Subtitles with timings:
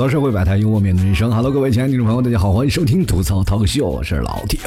[0.00, 1.30] 吐槽社会百态，幽默面对人生。
[1.30, 4.58] Hello，各位亲爱的听众朋友，大家好，欢迎收听吐槽涛秀，我是老铁。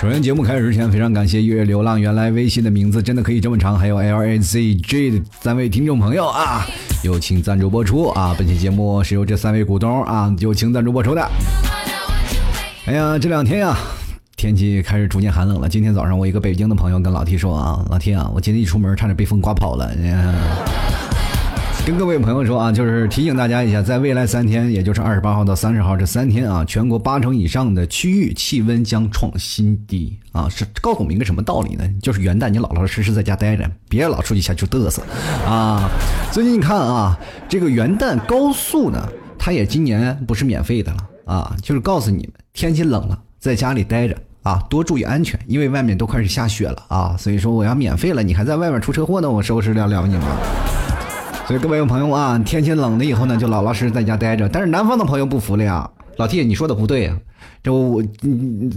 [0.00, 6.66] 首先，节目开始之前，非常感谢月月流浪，原来微信的名字真的可以这么长，还有 L A Z J 的三位听众朋友啊，
[7.02, 8.34] 友情赞助播出啊。
[8.38, 11.20] 本期节目是由这三位股东啊友情赞助播出的。
[12.86, 13.76] 哎呀，这两天呀，
[14.34, 15.68] 天气开始逐渐寒冷了。
[15.68, 19.92] 今天早上，我一个北京的朋友跟老 T 说啊，老 T 啊，我今天一出门差点被风刮跑了。
[21.98, 30.48] 各位朋友说啊，就是提醒大家一下，在未来三天，也就是二十八号到三十号这三天啊，全国八成以上的区域气温将创新低啊！
[30.48, 31.84] 是告诉我们一个什么道理呢？
[32.00, 35.02] 就是元旦你老老实实在家待着，别老出去瞎去嘚瑟
[35.46, 35.88] 啊！
[36.32, 47.16] 最近你看啊，这个元旦高速呢，它也今年不是免费的了啊，就是告诉你们，天气冷了，在家里待着啊，多注意安全，因为外面都开始下雪了啊！
[47.18, 50.38] 所以说我要免费了，你还在外面出车祸呢，我收拾了了你吗？
[51.58, 54.48] 各位朋友啊，天气冷了以后呢，就老老实实在家待着。
[54.48, 57.12] 但是南方的朋友不服了呀，老 T，你说的不对，
[57.62, 58.02] 这我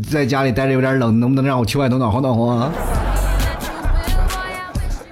[0.09, 2.71] 在家里待着有点冷，能不能让我去外头暖和暖和啊？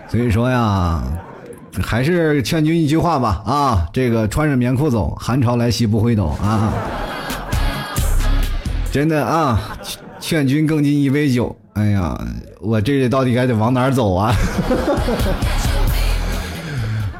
[0.09, 1.03] 所以说呀，
[1.81, 6.73] 还是劝君一句话吧啊，这个穿着棉裤走，寒潮来袭不回头啊！
[8.91, 9.59] 真的啊，
[10.19, 11.55] 劝君更尽一杯酒。
[11.73, 12.15] 哎呀，
[12.61, 14.33] 我这到底该得往哪儿走啊？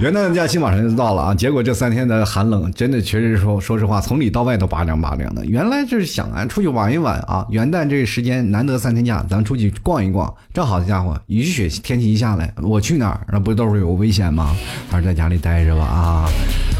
[0.04, 1.34] 元旦的假期马上就到了啊！
[1.34, 5.46] 结果这三天的寒冷，真的确实说，说实话，从里到外都拔凉拔凉的。
[5.46, 7.48] 原来就是想啊，出去玩一玩啊！
[7.50, 10.34] 元旦这个时间难得三天假，咱出去逛一逛。
[10.54, 13.22] 正好家伙，雨雪天气一下来，我去哪儿？
[13.32, 14.54] 那不都是有危险吗？
[14.90, 16.30] 还是在家里待着吧啊！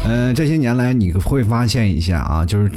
[0.06, 2.70] 嗯，这些年来你会发现一下啊，就是。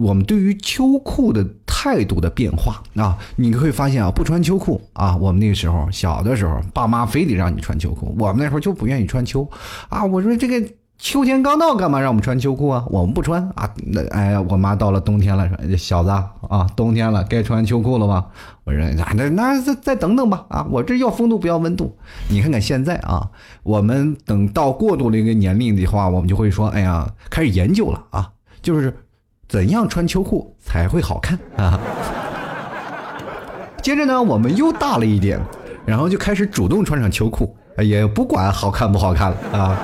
[0.00, 9.46] 我们对于秋裤的态度的变化啊，你会发现啊，不穿秋裤啊，我们那个时候小的时候，爸妈非得让你穿秋裤，我们那时候就不愿意穿秋
[9.90, 10.02] 啊。
[10.02, 10.66] 我说这个
[10.96, 12.82] 秋天刚到，干嘛让我们穿秋裤啊？
[12.88, 13.70] 我们不穿啊。
[13.88, 18.26] 那哎呀，我妈到了冬天了，说小子啊，冬天了该穿秋裤了吧？
[18.64, 18.80] 我说
[19.14, 21.94] 那那再再等等吧啊，我这要风度不要温度。
[22.30, 23.28] 你看看现在啊，
[23.62, 28.30] 我们等到过渡了一个年龄的话，我们就会说，哎呀，开始研究了啊，
[28.62, 28.94] 就是。
[29.50, 31.78] 怎样穿秋裤才会好看啊？
[33.82, 35.40] 接着呢，我们又大了一点，
[35.84, 39.76] 然后就开始主动穿上秋裤，也不管好看不好看了啊，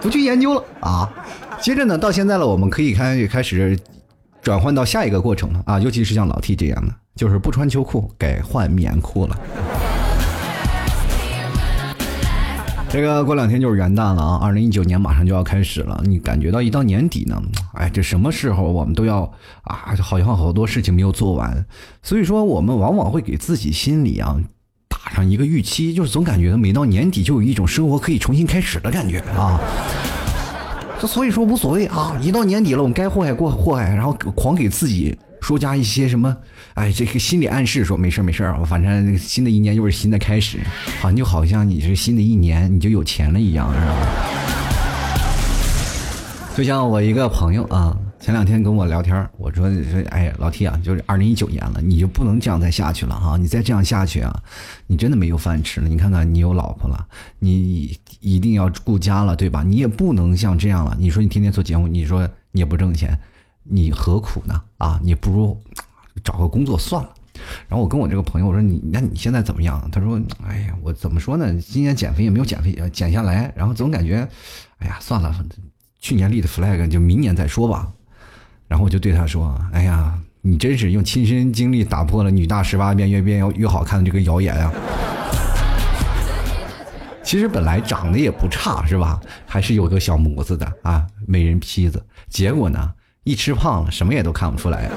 [0.00, 1.12] 不去研究了啊。
[1.60, 3.78] 接着呢，到现在了，我们可以开开始
[4.40, 9.36] 转换到下一个过程了啊，尤其是像老 T 这样的，就是不穿秋裤，改换棉裤了。
[12.88, 16.00] 这个过两天就是元旦了啊，二零一九年马上就要开始了。
[16.06, 17.40] 你感觉到一到年底呢，
[17.74, 19.30] 哎，这什么时候我们都要
[19.64, 21.66] 啊，好像好多事情没有做完，
[22.02, 24.36] 所以说我们往往会给自己心里啊
[24.88, 29.60] 打上一个预期，就是总感觉每到年底就有一种生活可以重新开始的感觉啊。
[30.98, 35.14] 这所以说无所谓啊，一到年底了，我们该祸害过祸害，然后狂给自己。
[35.46, 36.36] 说加一些什么？
[36.74, 40.58] 哎，这个心理暗示说没事没事我反正新的一年又是新的开始，
[41.00, 43.94] 好像就好像你是新的一年你就有钱了一样，是吧？
[46.56, 53.36] 就像我一个朋友啊，前两天跟我聊天，我说说，哎，老 T 啊，就是二零一九年了，你就不能这样再下去了哈！
[53.36, 54.42] 你再这样下去啊，
[54.88, 55.88] 你真的没有饭吃了。
[55.88, 57.06] 你看看，你有老婆了，
[57.38, 59.62] 你一定要顾家了，对吧？
[59.62, 60.96] 你也不能像这样了。
[60.98, 63.16] 你说你天天做节目，你说你也不挣钱。
[63.68, 64.62] 你何苦呢？
[64.78, 65.60] 啊，你不如
[66.22, 67.10] 找个工作算了。
[67.68, 70.18] 然后我跟我这个朋友我说：“你那你现在怎么样？”他说
[70.48, 71.52] ：“哎呀，我怎么说呢？
[71.60, 74.26] 今年减肥也没有减肥减下来，然后总感觉，
[74.78, 75.34] 哎呀，算了，
[76.00, 77.92] 去年立的 flag 就明年再说吧。”
[78.66, 84.72] 然后我就对他说：“哎呀，你真是用亲身经历打破了女大十八变越变越好看的这个谣言啊！
[87.22, 89.20] 其实本来长得也不差，是吧？
[89.44, 92.02] 还是有个小模子的啊，美人坯子。
[92.30, 92.92] 结果呢？”
[93.26, 94.88] 一吃胖了，什么也都看不出来。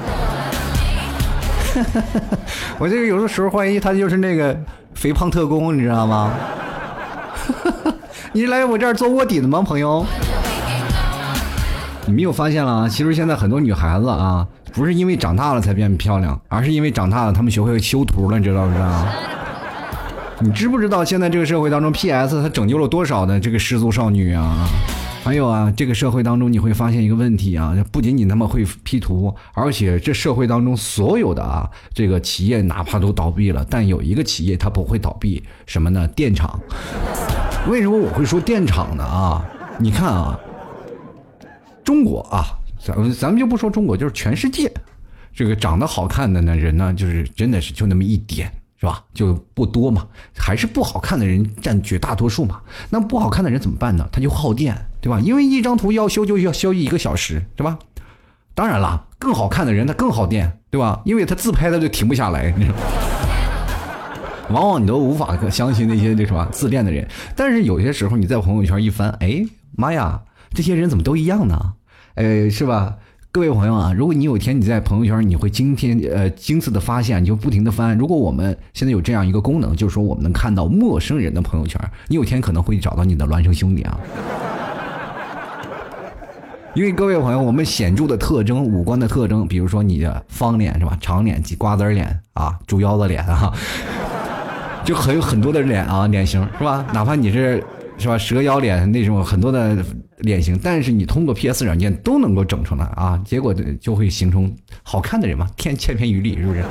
[2.78, 4.56] 我这个有的时候怀疑他就是那个
[4.94, 6.32] 肥胖特工，你知道吗？
[8.32, 10.06] 你来我这儿做卧底的吗，朋友？
[12.06, 12.88] 你们有发现了啊？
[12.88, 19.06] 其实现在很多女孩子啊，不是因为长大了才变漂亮，而是因为长大了，她们学会修图了，你知道不知道？
[20.38, 22.40] 你知不知道现在这个社会当中，P.S.
[22.40, 24.68] 它拯救了多少的这个失足少女啊？
[25.22, 36.08] 还有啊，这个社会当中你会发现一个问题啊，不仅仅他们会 P 图，而且这社会当中所有的啊，这个企业哪怕都倒闭了，但有一个企业它不会倒闭，什么呢？
[36.08, 36.58] 电厂。
[37.68, 39.04] 为什么我会说电厂呢？
[39.04, 39.44] 啊，
[39.78, 40.40] 你看啊，
[41.84, 44.72] 中国啊，咱们咱们就不说中国，就是全世界，
[45.34, 48.50] 这个长得好看的呢人呢，就是真的是就那么一点。
[48.80, 49.04] 是吧？
[49.12, 52.62] 就不多嘛，还是不好看的人占绝大多数嘛。
[52.88, 54.08] 那不好看的人怎么办呢？
[54.10, 55.20] 他就耗电对吧？
[55.20, 57.78] 因为一张图要修就要修一个小时，对吧？
[58.54, 61.02] 当然了，更好看的人他更好电，对吧？
[61.04, 62.78] 因为他自拍他就停不下来，你知道。
[64.50, 67.06] 往往你都无法相信那些那什么自恋的人，
[67.36, 69.44] 但是有些时候你在朋友圈一翻，哎
[69.76, 70.22] 妈呀，
[70.52, 71.74] 这些人怎么都一样呢？
[72.14, 72.96] 哎，是吧？
[73.32, 77.96] 各位朋友啊，如果你有天你在朋友圈，你会惊天呃惊次的发现，你就不停的翻。
[77.96, 84.00] 如果我们现在有这样一个功能，就是说我们能看到陌生人的朋友圈，你有天可能会找到你的孪生兄弟啊。
[86.74, 93.52] 因为各位朋友，我们显著的特征，五官的特征，比如说你的方脸是吧，长脸、瓜子脸啊，猪腰子脸啊。
[94.84, 96.84] 就很有很多的脸啊，脸型是吧？
[96.92, 97.62] 哪怕你是
[97.96, 99.76] 是吧蛇腰脸那种很多的
[100.20, 106.64] 脸型，但是你通过 PS 软件都能够整出来啊，结果就会形成好看的人嘛，天千篇一律是不是？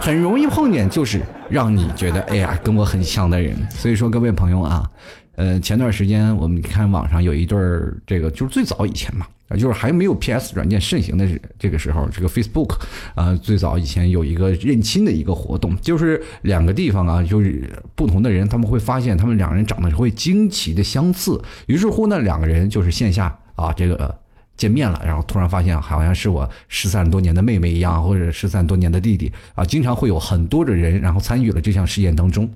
[0.00, 4.88] 很容易碰见就是让你觉得哎呀跟我很像的人，所以说各位朋友啊。
[5.36, 11.28] 呃，前段时间我们看网上有一对儿，这个就是最早以前嘛，就是还没有 PS 软件盛行的
[11.58, 12.74] 这个时候，这个 Facebook
[13.14, 24.18] 啊，最早以前有一个认亲的一个活动，就是两个地方啊，就是不同的人，他们会发现他们两人长得会惊奇的相似，于是乎呢，两个人就是线下啊，这个
[24.56, 32.50] 见面了，然后突然发现好像是我失散多年的妹妹一样，或者失散多年的弟弟啊，经常会有很多的人，然后参与了这项事件当中。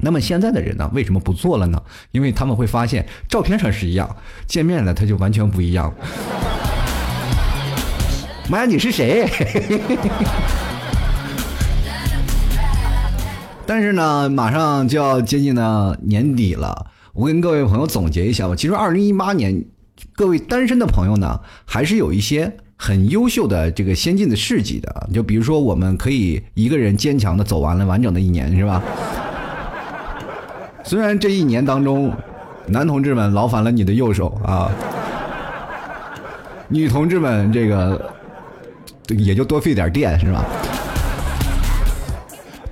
[0.00, 1.82] 那么现在的人呢，为什么不做了呢？
[2.12, 4.16] 因为他们会发现照片上是一样，
[4.46, 5.92] 见面了他就完全不一样。
[8.48, 9.28] 妈呀，你是谁？
[13.66, 18.56] 但是呢，马上就要接近呢年底了，我跟各位朋友总结一下吧。
[18.56, 19.62] 其实二零一八年，
[20.14, 25.10] 各位单身的朋友呢，还是有一些很优秀的这个先进的事迹的。
[25.12, 28.82] 就比如说，我们可以一个人坚强的走完了完整的一年，是吧？
[30.88, 32.10] 虽然这一年当中，
[32.66, 34.72] 男同志们劳烦了你的右手啊，
[36.66, 38.10] 女同志们这个
[39.08, 40.42] 也就多费点电是吧？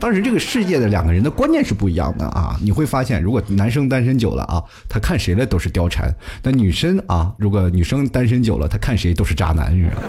[0.00, 6.08] 当时这个世界的两个人的观念是不一样的啊，你会发现，如果男生单身久了啊，他看谁的都是貂蝉；
[6.42, 10.02] 那女生啊，如果女生单身久了，他看谁都是渣男，是吧？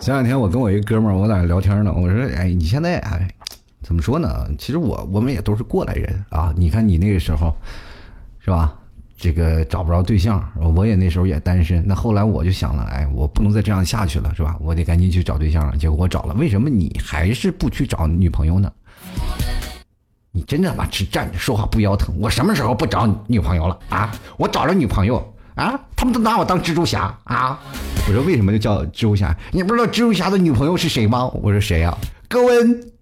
[0.00, 3.28] 前两天我跟我一哥们儿，我俩聊天呢，我说：“哎，你现在哎。”
[3.88, 4.46] 怎么说呢？
[4.58, 6.52] 其实我我们也都是过来人啊。
[6.54, 7.56] 你看你那个时候，
[8.38, 8.74] 是吧？
[9.16, 10.46] 这个找不着对象，
[10.76, 11.82] 我也那时候也单身。
[11.86, 14.54] 那后来我就想了，哎，我不能再这样下去了，是吧？
[14.60, 15.74] 我得赶紧去找对象了。
[15.78, 18.70] 结果我找了，为什么你还是不去找女朋友呢？
[20.32, 22.14] 你真的把吃站着说话不腰疼。
[22.20, 24.12] 我什么时候不找女朋友了啊？
[24.36, 25.16] 我找着女朋友
[25.54, 27.58] 啊，他们都拿我当蜘蛛侠啊！
[28.06, 29.34] 我说为什么就叫蜘蛛侠？
[29.50, 31.24] 你不知道蜘蛛侠的女朋友是谁吗？
[31.42, 31.96] 我说谁呀？
[32.28, 32.97] 高温。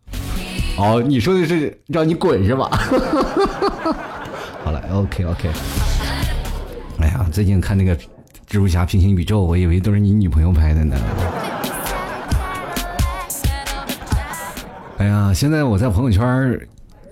[0.79, 2.69] 哦，你说的是让你滚是吧？
[4.63, 5.51] 好了，OK OK。
[6.99, 8.05] 哎呀，最近看那个蜘
[8.49, 10.97] 蛛侠平行宇宙，我以为都是你女朋友拍的呢。
[14.99, 16.59] 哎呀，现在我在朋友圈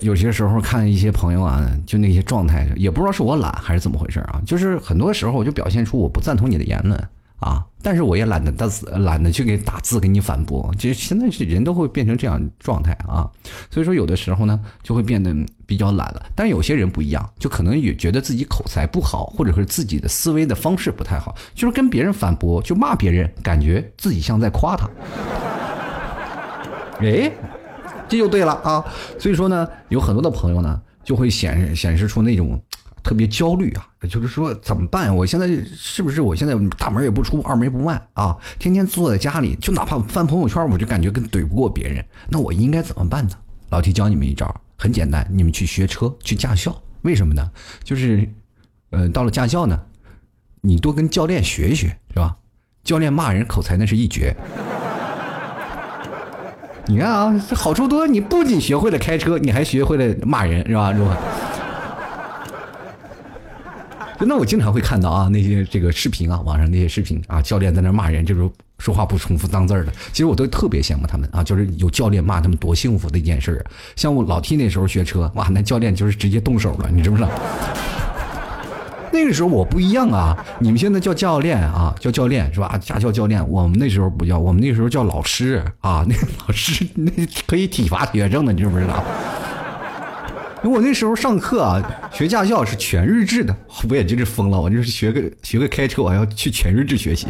[0.00, 7.02] 有些时候看一些朋友啊，就那些状态，也不知道是我懒还是怎么回事啊，就是很多时候我就表现出我不赞同你的言论。
[7.40, 7.64] 啊！
[7.82, 10.72] 但是我也懒得打字，懒得去给打字给你反驳。
[10.78, 13.28] 其实现在是人都会变成这样状态啊，
[13.70, 15.34] 所以说有的时候呢就会变得
[15.66, 16.24] 比较懒了。
[16.34, 24.88] 但有些人不一样，就可能也觉得自己口才不好，或者是自己的思维的方式不太好，就是跟别人反驳，就骂别人，感觉自己像在夸他。
[27.00, 27.30] 哎，
[28.08, 28.82] 这就对了啊！
[29.18, 32.58] 所以说呢，有很多的朋友呢就会显显示出那种。
[33.04, 35.14] 特别焦虑啊，就是说怎么办？
[35.14, 35.46] 我现在
[35.76, 38.34] 是不是我现在大门也不出，二门不迈啊？
[38.58, 42.02] 天天坐在家里，就哪怕翻朋友圈，我就感觉跟怼不过别人。
[42.30, 43.36] 那我应该怎么办呢？
[43.68, 46.74] 老提教你们一招，很简单，你们去学车，去驾校。
[47.02, 47.50] 为什么呢？
[47.82, 48.26] 就是，
[48.88, 49.78] 呃，到了驾校呢，
[50.62, 52.34] 你多跟教练学一学，是吧？
[52.82, 54.34] 教练骂人口才那是一绝。
[56.86, 60.92] 你看啊，这好处多，你不仅学会了开车，你还学会了骂人，是吧？
[60.94, 61.18] 是吧？
[64.26, 69.92] 那我经常会看到啊，那些这个视频啊，网上那些视频啊，教练在那骂人，就是说话不重复脏字儿的。
[70.12, 73.64] 其实我都特别羡慕他们啊，就是有教练骂他们多幸福的一件事儿。
[73.96, 77.28] 像我老 T 那时候学车，哇，那教练就是直接动手了，你知不知道？
[79.12, 82.76] 那个时候我不一样啊，你们现在叫教练啊，叫教练是吧？
[82.78, 86.14] 驾校教练，我们那时候不叫，我们那时候叫老师啊，那
[86.46, 87.10] 老师那
[87.46, 89.04] 可以体罚学生的，你知不知道？
[90.64, 93.54] 因为我那时候上课啊，学驾校是全日制的，
[93.86, 94.58] 我也真是疯了。
[94.58, 97.26] 我就是学个学个开车，我要去全日制学习。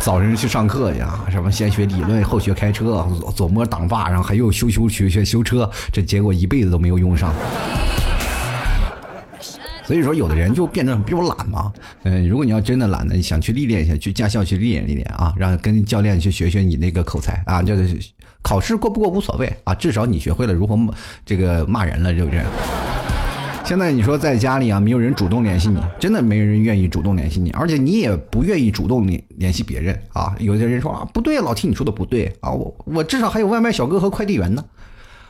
[0.00, 7.34] 早晨去上课呀，什么先学理论，后学开车，左左摸挡把，然后还有修修学学修车，这结果一辈子都没有用上。
[9.84, 11.72] 所以说，有的人就变得比我懒嘛。
[12.04, 17.98] 嗯，如果你要真的懒呢，想去历练一下，去驾校去历练历练啊，让跟教练去学学你那个口才啊，就是
[18.42, 20.76] 考试过不过无所谓啊，至少你学会了如何
[21.24, 22.42] 这个骂人了，是不是？
[23.64, 30.34] 现在你说在家里啊，没有人主动联系你，真的没人愿意主动联系你，而且你也不愿意主动联联系别人啊。
[30.40, 34.64] 有些人说啊，不对，老听你说的不对啊，我我至少还有外卖小哥和快递员呢。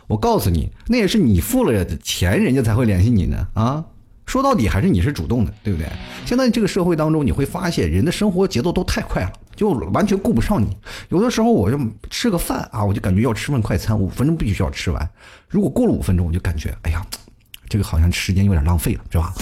[0.08, 3.84] 我告诉你，那也是你付了钱，人家才会联系你呢啊。
[4.24, 5.86] 说到底还是你是主动的，对不对？
[6.24, 10.76] 现在这个社会当中，你会发现人的生活节奏都太快了，就完全顾不上你。
[11.08, 11.78] 有的时候我就
[12.10, 15.10] 吃个饭啊，我就感觉要吃份快餐，五分钟必须要吃完。
[15.48, 17.04] 如果过了五分钟，我就感觉哎呀。
[17.68, 19.32] 这个好像时间有点浪费了，是吧？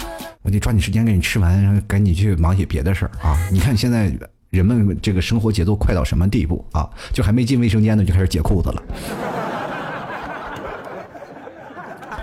[0.42, 3.36] 我得抓紧时间给你吃完，赶紧去忙些别的事儿啊！
[3.50, 4.08] 你看现在
[4.50, 6.88] 人们这个生活节奏快到什么地步啊？
[7.12, 8.82] 就还没进卫生间呢，就开始解裤子了，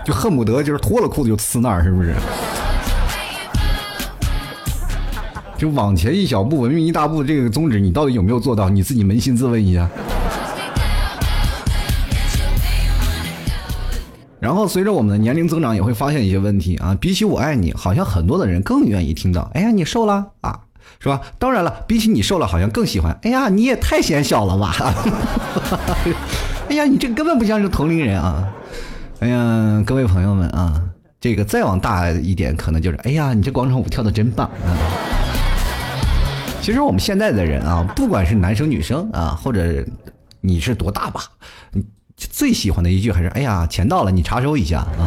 [0.02, 2.14] 就恨不得就是脱了裤子就呲那儿，是不是？
[5.58, 8.68] 就往前一小步，文明一大步，这个宗旨你到底有没有做到？
[8.68, 9.90] 你自己扪心自问一下。
[14.38, 16.96] 然后随着我们的年龄增长，也会发现一些问题啊。
[17.00, 20.60] 比起“我爱你”，好像很多的人更愿意听到“哎呀，你瘦了啊”，
[21.02, 21.20] 是吧？
[21.40, 24.72] 当然了，比起你瘦了，好像更喜欢“哎呀，你也太显小了吧”。
[26.70, 28.48] 哎呀，你这根本不像是同龄人啊。
[29.18, 30.80] 哎呀，各位朋友们啊，
[31.20, 35.17] 这个再往大一点，可能就是“哎呀，你这广场舞跳的真棒啊”。
[36.68, 39.82] 其实我们现在的人啊，不管是男生女生啊，或者
[40.42, 41.22] 你是多大吧，
[41.72, 41.82] 你。
[42.14, 45.00] 最喜欢的一句还是“哎呀，钱到了，你查收一下啊！”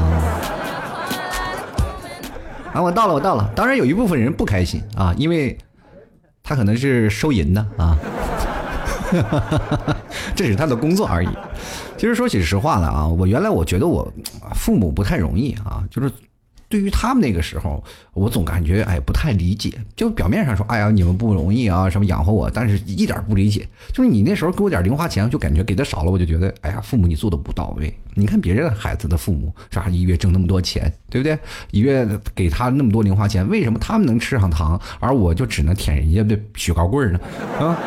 [2.73, 3.47] 啊，我到了，我到了。
[3.55, 5.55] 当然有一部分人不开心啊，因为
[6.41, 7.95] 他可能是收银的啊，
[10.35, 11.29] 这是他的工作而已。
[11.95, 14.11] 其实说起实话了啊，我原来我觉得我
[14.55, 16.11] 父母不太容易啊，就是。
[16.71, 19.71] 对于他们那个时候，我总感觉哎不太理解。
[19.95, 23.67] 就表面上说，哎呀你们不容易啊，什么养活我，但是一点不理解。
[23.91, 27.93] 就是你那时候给我点零花钱，就感觉给的少了，我就觉得哎呀，父母你做的不到位。
[28.13, 31.37] 你看别人孩子的父母，啥一月挣那么多钱，对不对？
[31.71, 37.19] 一月给他那么多零花钱，为什么他们能吃上糖，而我就只能舔人家的雪糕棍呢？
[37.59, 37.77] 啊，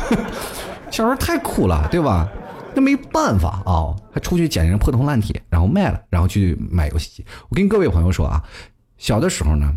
[0.92, 2.28] 小时候太苦了，对吧？
[2.74, 7.24] 那没办法啊，还出去捡人破铜烂铁，然后卖了，然后去买游戏机。
[7.48, 8.42] 我跟各位朋友说啊，
[8.98, 9.74] 小的时候呢，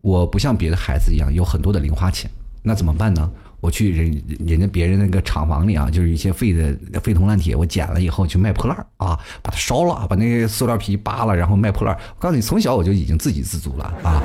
[0.00, 2.30] 我不像别的孩子一样有很多的零花钱，
[2.62, 3.30] 那怎么办呢？
[3.60, 14.22] 我去人人家别人那个厂房里啊，就是一些废的废铜烂铁，我捡了以后去卖破烂啊，把它烧了，把那个塑料皮扒了，然后卖破烂我告诉你，从小我就已经自给自足了啊。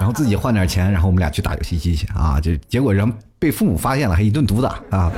[0.00, 2.40] 然后自己换点钱，然后我们俩去打游戏机去啊！
[2.40, 5.12] 就结果人被父母发现了，还一顿毒打啊！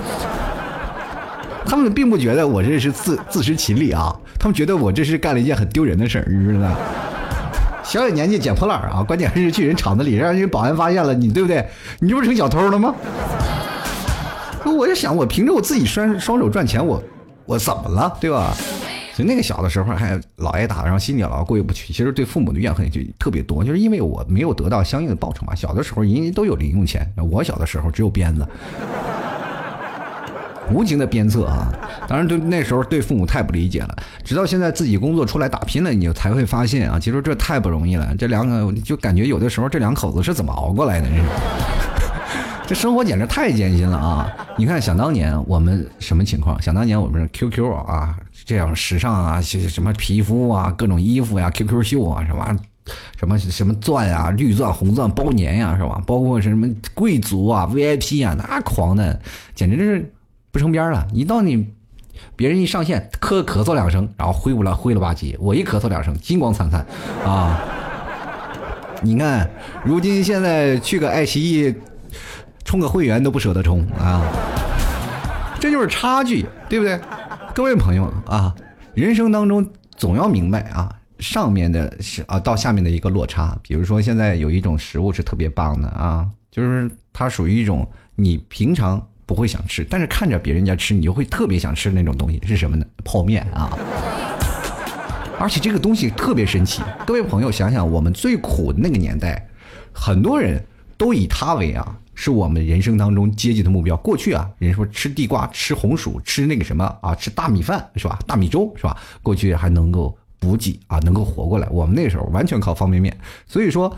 [1.65, 6.77] 他们并不觉得我这是自自食其力啊，他们觉得我这是干了一件很丢人的事儿，你知道吗？
[7.85, 11.65] 小小年纪捡破烂啊，关键还是去人厂子里，让人保安发现了，你对不对？
[12.01, 12.93] 你这不成小偷了吗？
[14.65, 17.01] 我就想，我凭着我自己双双手赚钱，我
[17.47, 18.53] 我怎么了，对吧？
[19.17, 21.93] 就那个小的时候还老挨打，然后心里老过意不去。
[21.93, 25.55] 其实对父母的怨恨就特别多，就是因为我没有得到相应的报酬嘛。
[25.55, 28.47] 小的时候人家都有零用钱，我小的时候只有鞭子，
[30.73, 31.71] 无情的鞭策啊！
[32.09, 33.97] 当然对那时候对父母太不理解了。
[34.25, 38.15] 直到现在自己工作出来打拼了，你就才会发现啊，其实这太不容易了。
[38.17, 41.09] 这两个就感觉有的时候这两口子是怎么熬过来的？
[42.65, 44.33] 这生活简直太艰辛了啊！
[44.57, 46.63] 你看，想当年我们什么情况？
[46.63, 48.17] 想当年我们 QQ 啊，
[48.53, 52.55] 这样时尚啊，什么皮肤啊，各种衣服呀，QQ 秀啊，什么
[53.19, 56.03] 什么什么钻啊，绿钻、红钻包年呀，是吧？
[56.07, 59.19] 包括什么贵族啊、VIP 啊，那狂的，
[59.55, 60.13] 简直就是
[60.51, 61.07] 不成边了。
[61.15, 61.67] 一到你
[62.37, 66.85] 别人一上线，咳咳嗽两声，然后灰不了灰了吧唧；我一咳嗽两声，金光灿灿
[67.25, 67.59] 啊！
[69.01, 69.49] 你看，
[69.83, 71.75] 如今现在去个爱奇艺。
[72.65, 74.23] 充个会员都不舍得充啊，
[75.59, 76.99] 这就是差距，对不对？
[77.55, 78.55] 各位朋友啊，
[78.95, 83.59] 人生当中总要明白啊，上面的是啊，到下面的一个落差。
[83.63, 92.87] 比如说，现在有一种食物是特别棒的啊，就是它属于一种你平常不会想吃，但是看着别人家吃，你就会特别想吃那种东西是什么呢？
[93.05, 93.77] 泡面啊！
[95.39, 96.83] 而且这个东西特别神奇。
[97.07, 99.47] 各位朋友，想想我们最苦的那个年代，
[99.93, 100.65] 很多人
[100.97, 101.99] 都以它为啊。
[102.23, 103.97] 是我们人生当中阶级的目标。
[103.97, 108.17] 过去啊，人说吃地瓜、吃红薯、吃那个什么啊，吃大米饭是吧？
[108.29, 108.97] 大米粥是吧？
[109.25, 111.67] 过去还能够补给啊，能够活过来。
[111.69, 113.13] 我们那时候完全靠方便面，
[113.45, 113.93] 所以说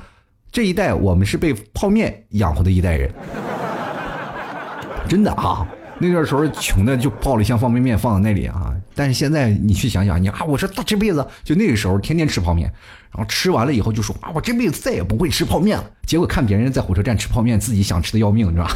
[0.51, 3.13] 这一代我们是被泡面养活的一代人。
[5.07, 12.73] 真的啊，那段时候穷的就抱了一箱方便面放在那里啊，但是现在你去想想，你啊，我说他这辈子就那个时候天天吃泡面，
[13.15, 15.85] 然后吃完了以后就说啊，我这辈子再也不会吃泡面了。
[16.05, 18.69] 结果看别人在火车站吃泡面，自己想吃的要命，是吧？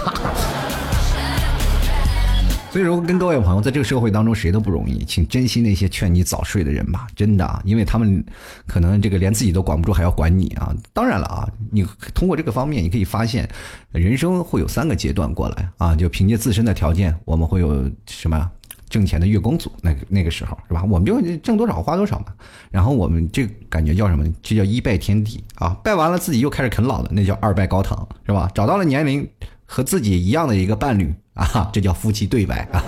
[2.71, 8.23] 所以说，跟各位朋友，在这个社会当中，谁都不容易，请珍惜那些劝你早睡的人吧，真的啊，因为他们
[8.67, 10.73] 可能这个连自己都管不住，还要管你啊。
[10.93, 13.49] 当然了啊，你通过这个方面，你可以发现，
[13.91, 18.49] 人生会有三个阶段过来啊，就凭借自身的条件，我们会有什么
[18.89, 20.85] 挣钱的月光族，那个那个时候是吧？
[20.85, 22.27] 我们就挣多少花多少嘛。
[22.71, 24.25] 然后我们这感觉叫什么？
[24.43, 28.51] 这叫一拜天地啊，拜完了自己又开始啃老的，那叫二拜高堂，是吧？
[28.55, 29.29] 找到了年龄
[29.65, 31.15] 和自己一样的一个伴侣。
[31.35, 32.83] 啊， 这叫夫妻对白啊！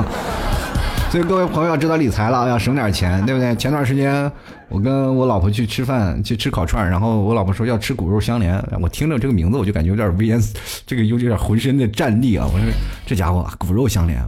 [1.09, 3.55] 所以各位朋友要知道理财了，要省点钱，对不对？
[3.55, 4.29] 前段时间
[4.69, 10.41] 我跟我老婆去吃饭，去吃烤串，然后我老婆说要吃骨肉相连，我听着这个名字我就感觉有点危言，
[10.85, 12.45] 这个有点浑身的战栗啊！
[12.53, 12.69] 我说
[13.07, 14.27] 这家伙骨肉相连，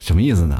[0.00, 0.56] 什么意思呢？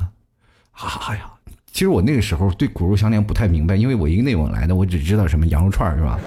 [0.81, 1.31] 啊呀，
[1.73, 6.19] 其实我那个时候对骨肉相连不太明白，因为我一个内蒙来的，我只知道什么羊肉串是吧？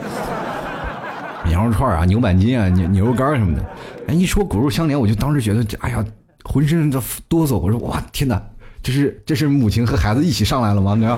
[1.51, 3.65] 羊肉串啊，牛板筋啊，牛牛肉干什么的。
[4.07, 6.03] 哎，一说骨肉相连，我就当时觉得，哎呀。
[6.45, 8.37] 浑身的哆嗦，我说哇天哪，
[8.81, 10.93] 这是这是母亲和孩子一起上来了吗？
[10.93, 11.17] 你知道？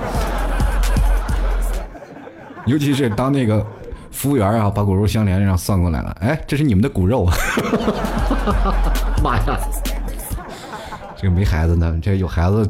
[2.68, 3.66] 尤其是当那个
[4.12, 7.26] 服务员啊把骨肉相连然后算过来了，哎，这是你们的骨肉，
[9.24, 9.60] 妈呀！
[11.18, 12.70] 这个没孩子呢，这有孩子，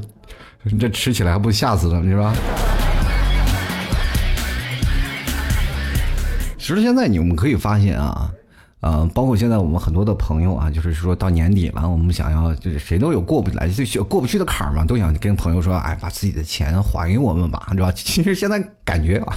[0.71, 2.33] 你这吃起来还不吓死了，是吧？
[6.57, 8.31] 其实现在你们可以发现啊。
[8.81, 17.91] 呃，包括现在我们很多的朋友啊，就是说到年底了，我们想要就是谁都有过不来就过不去的坎儿嘛，都想跟朋友说，哎，把自己的钱还给我们吧，是吧？
[17.95, 19.33] 其实现在感觉啊，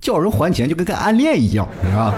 [0.00, 2.14] 叫人还钱就跟跟暗恋一样，是吧？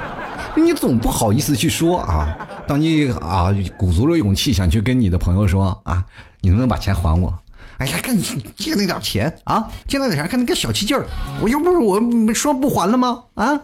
[0.56, 2.36] 你总不好意思去说啊。
[2.66, 3.48] 当你啊
[3.78, 6.04] 鼓足了勇气想去跟你的朋友说啊，
[6.42, 7.32] 你能不能把钱还我？
[7.80, 8.22] 哎呀，看你
[8.58, 11.06] 借那点钱啊，借那点钱，看那个小气劲儿，
[11.40, 11.98] 我又不是我
[12.34, 13.24] 说不还了吗？
[13.34, 13.58] 啊？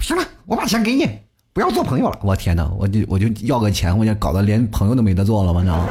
[0.00, 1.08] 行了，我把钱给你，
[1.52, 2.18] 不要做朋友了。
[2.24, 5.60] 我天哪，我就我就要个钱，我就搞得连朋友都没得做了吗？
[5.60, 5.88] 你知道吗？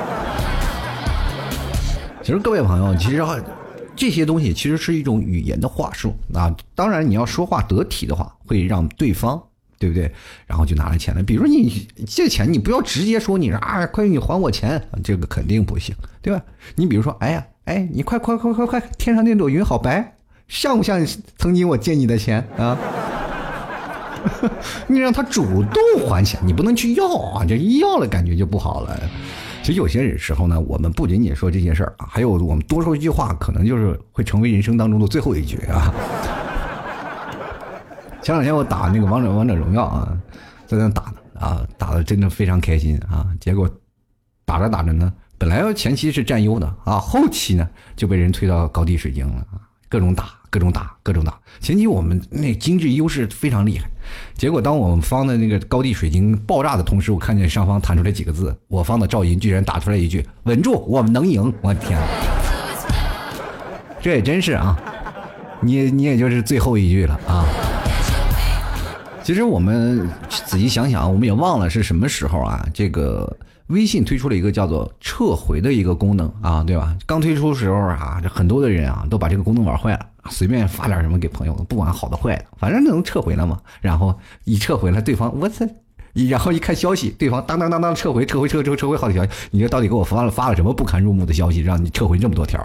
[2.22, 3.24] 其实各位朋友，其实
[3.96, 6.54] 这些东西其实是一种语言的话术啊。
[6.76, 9.42] 当然，你要说话得体的话，会让对方
[9.80, 10.12] 对不对？
[10.46, 11.24] 然后就拿了钱了。
[11.24, 16.42] 比如你借钱，你不要直接说你啊，快你还我钱，这个肯定不行，对吧？
[16.76, 21.04] 你比如说，哎呀，哎，你快快快快快，天上那朵云好白，像不像
[21.38, 22.78] 曾经我借你的钱啊？
[24.88, 27.46] 你让他主动还钱，你不能去要啊！
[27.48, 29.00] 这一要了，感觉就不好了。
[29.64, 35.94] 其实有些时候呢，我们不仅仅说这些事儿啊，还有我们多说一句话，可能就是会成为人生当中的最后一句啊。
[38.22, 40.18] 前两天我打那个王者王者荣耀啊，
[40.68, 43.28] 在那打呢啊，打的真的非常开心啊。
[43.40, 43.70] 结果
[44.46, 50.38] 打着打着呢，本来前期是占优的啊，后期呢就被人推到高地水晶了啊，各种打。
[50.52, 51.40] 各种打，各种打。
[51.60, 53.88] 前期我们那经济优势非常厉害，
[54.34, 61.54] 结果当我们方的那个高地水晶爆炸的同时，我看见上方弹出来几个字，我方的赵云居然打出来一句“稳住，我们能赢”。
[61.62, 62.00] 我的天，
[64.02, 64.76] 这也真是啊！
[65.62, 67.46] 你你也就是最后一句了啊！
[69.30, 70.10] 其实我们
[70.48, 73.38] 仔细想想，我们也忘了是什么时候啊，这个。
[73.68, 76.98] 微信推出了一个叫做撤回的一个功能啊，对吧？
[77.06, 80.00] 刚推出时候啊，这很多的人啊都把这个功能玩坏了，
[80.32, 83.60] 随便发点什么给朋友，不管好的坏的，反正能撤回了嘛。
[83.82, 85.64] 然后一撤回了，对方我操，
[86.28, 92.60] 然后一看消息，对方当当当当撤回，撤回撤回撤回好几条，你这到底给我发了发了什么不堪入目的消息，让你撤回这么多条？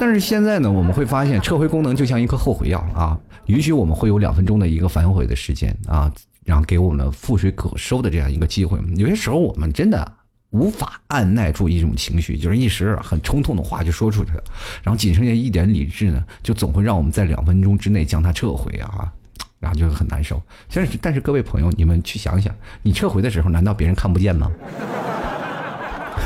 [0.00, 6.10] 但是现在呢，我们会发现撤回功能就像一颗后悔药啊，允许我们会有两分钟的一个反悔的时间啊。
[6.42, 10.10] 然后给我们覆水可收的这样一个机会，有些时候我们真的
[10.48, 14.42] 无法按耐住一种情绪，就是一时很冲动的话就说出去了，
[14.82, 19.12] 然后仅剩下一点理智呢，就总会让我们在两分钟之内将它撤回啊，
[19.60, 20.42] 然后就很难受。
[20.72, 24.50] 但是但是各位朋友，你们去想想，你撤回的时候，难道别人看不见吗？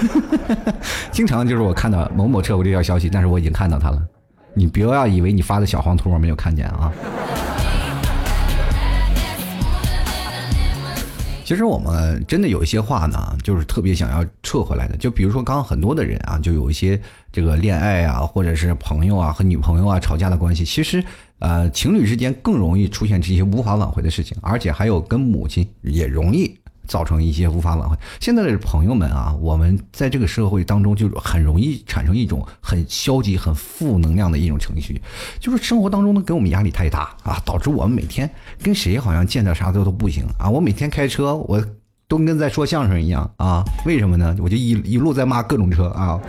[1.13, 4.03] 经常就是我看到某某撤回这条消息，但是我已经看到他了，
[4.55, 6.93] 你不要以为你发的小黄图我没有看见啊。
[11.45, 14.97] 其实我们真的有一些话呢，就是特别想要撤回来的。
[14.97, 16.99] 就比如说，刚刚很多的人啊，就有一些
[17.31, 20.65] 这个恋爱啊，或者是朋友啊和女朋友啊吵架的关系。
[20.65, 21.05] 其实，
[21.41, 26.59] 呃，情侣之间更容易出现这些无法挽回的事情，而且还有跟母亲也容易。
[26.87, 27.97] 造成一些无法挽回。
[28.21, 35.01] 现在的朋友们啊，我们在这个社会当中就很容易产生一种很消极、很负能量的一种情绪，
[35.39, 38.31] 就是生活当中呢给我们压力太大啊，导致我们每天
[38.63, 40.49] 跟谁好像见着啥都都不行啊。
[40.49, 41.65] 我每天开车，我
[42.07, 43.65] 都跟在说相声一样啊。
[43.87, 44.37] 为什么呢？
[44.39, 46.21] 我就一一路在骂各种车啊。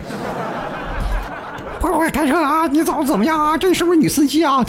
[1.86, 2.66] 快快开车啊？
[2.66, 3.56] 你怎么怎么样啊？
[3.56, 4.64] 这是不是女司机啊？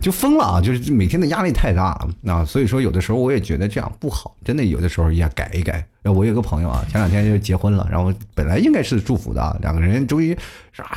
[0.00, 0.60] 就疯了啊！
[0.60, 5.86] 就是每天的压力太大了啊，所以说有的时候我也觉得这样不好，真的有的时候也改一改。
[6.04, 10.36] 我有个朋友啊，前两天就结婚了，然后本来应该是祝福的，两个人终于
[10.72, 10.96] 是吧，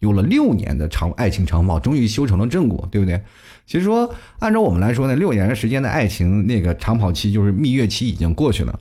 [0.00, 3.20] 有了六年的长爱情长跑，终于修成了正果，对不对？
[3.66, 8.78] 其实说按照我们来说呢，六年的时间的爱情那个长跑期就是蜜月期已经过去了。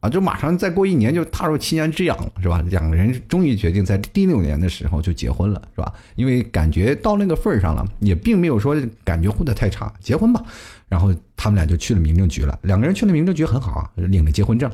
[0.00, 2.62] 啊，就马上再过一年就踏入七年之痒了，是吧？
[2.68, 5.92] 两个人终于决定在第六年的时候就结婚了，是吧？
[6.16, 10.42] 因为感觉到那个份儿上了，也并没有说感觉混得太差，结婚吧。
[10.88, 12.56] 然后他们俩就去了民政局了。
[12.62, 14.70] 两个人去了民政局很好啊，领了结婚证，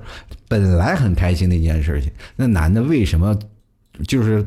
[0.48, 2.10] 本来很开心的一件事情。
[2.36, 3.38] 那男的为什么
[4.06, 4.44] 就是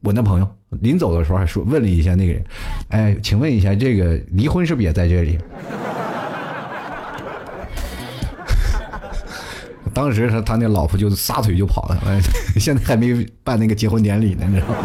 [0.00, 0.48] 我那朋友
[0.80, 2.44] 临走的时候还说问了一下那个人，
[2.88, 5.38] 哎，请问一下这个离婚是不是也在这里？
[9.94, 12.00] 当时他他那老婆就撒腿就跑了，
[12.58, 14.76] 现在还没办那个结婚典礼呢，你知道吗？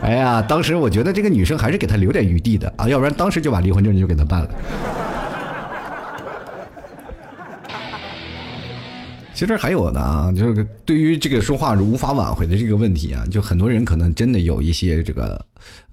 [0.02, 4.50] 哎呀，当时我觉得这个女生还是给他留点余地的啊，要不然当时就把离婚证就给他办了。
[9.34, 15.44] 其实还有呢啊，就是对于这个说话无法挽回的这个问题啊，就很多人可能真的有一些这个。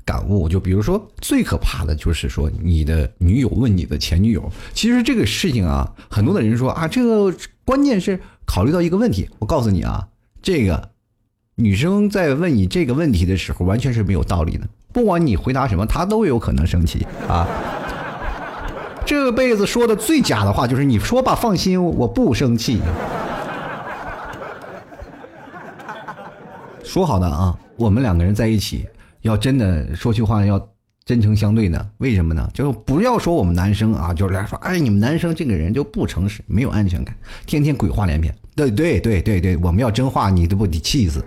[0.05, 4.51] 感悟就比如说，最可怕的就是说，你的女友问你的前女友。
[4.73, 9.29] 其实这个事情啊，很多的人说啊，这个关键是考虑到一个问题。
[9.39, 10.07] 我告诉你啊，
[10.41, 10.89] 这个
[11.55, 14.67] 女生在问你这个问题的时候，完全是没有道理的。
[14.91, 17.47] 不管你回答什么，她都有可能生气啊。
[19.05, 22.81] 这辈子说的最假的话就是你说吧，放心，我不生气。
[26.83, 28.85] 说好的啊，我们两个人在一起。
[29.23, 30.69] 要真的说句话，要
[31.05, 31.85] 真诚相对呢？
[31.97, 32.49] 为什么呢？
[32.53, 38.33] 就不要说我们男生啊，就是来说，哎，你们男生这个人就不诚实，没有安全感，天天鬼话连篇。
[38.53, 41.23] 对对对对对，我们要真话，你都不得气死。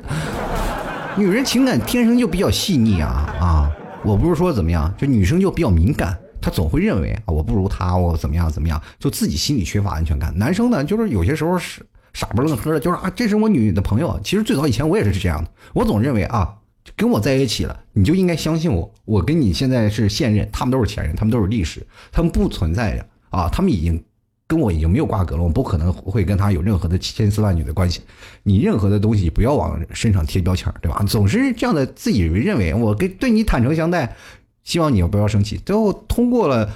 [1.17, 3.73] 女人情感天生就比较细腻啊啊！
[4.05, 10.37] 我不是说怎么样，就女生就比较敏感，她总会认为啊，我不如他，我怎么样怎么样，就自己心里缺乏安全感。
[10.37, 11.81] 男生呢，就是有些时候是
[12.13, 14.21] 傻不愣呵的，就是啊，这是我女的朋友。
[14.23, 16.55] 其实最早以前我也是这样的，我总认为啊。
[16.97, 18.91] 跟我在一起了，你就应该相信我。
[19.05, 23.51] 我跟你现在是现任，他们都是前任，他们都是历史，他们不存在的啊！
[23.53, 24.03] 他们已经
[24.47, 28.01] 跟我已经没有瓜葛了，我不可能会跟他有任何的千丝万缕的关系。
[28.45, 31.05] 你任何的东西不要往身上贴标签，对吧？
[31.07, 34.17] 总是这样的自以为认为我跟对你坦诚相待，
[34.65, 35.59] 希望你不要生气。
[35.67, 36.67] 最后通过了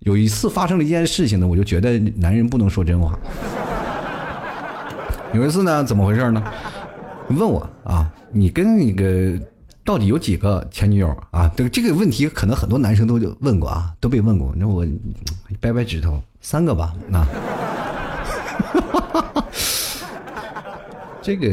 [0.00, 3.16] 有一次发生了一件事情呢，我就觉得男人不能说真话。
[5.32, 6.42] 有一次呢，怎么回事呢？
[7.28, 9.40] 问我啊，你跟那个。
[9.88, 11.50] 到底有几个前女友啊？
[11.56, 14.52] 这个这个问题可能很多男生都问过啊，都被问过。
[14.54, 14.84] 那我
[15.60, 16.92] 掰掰指头，三个吧。
[17.08, 17.26] 那
[21.22, 21.48] 这个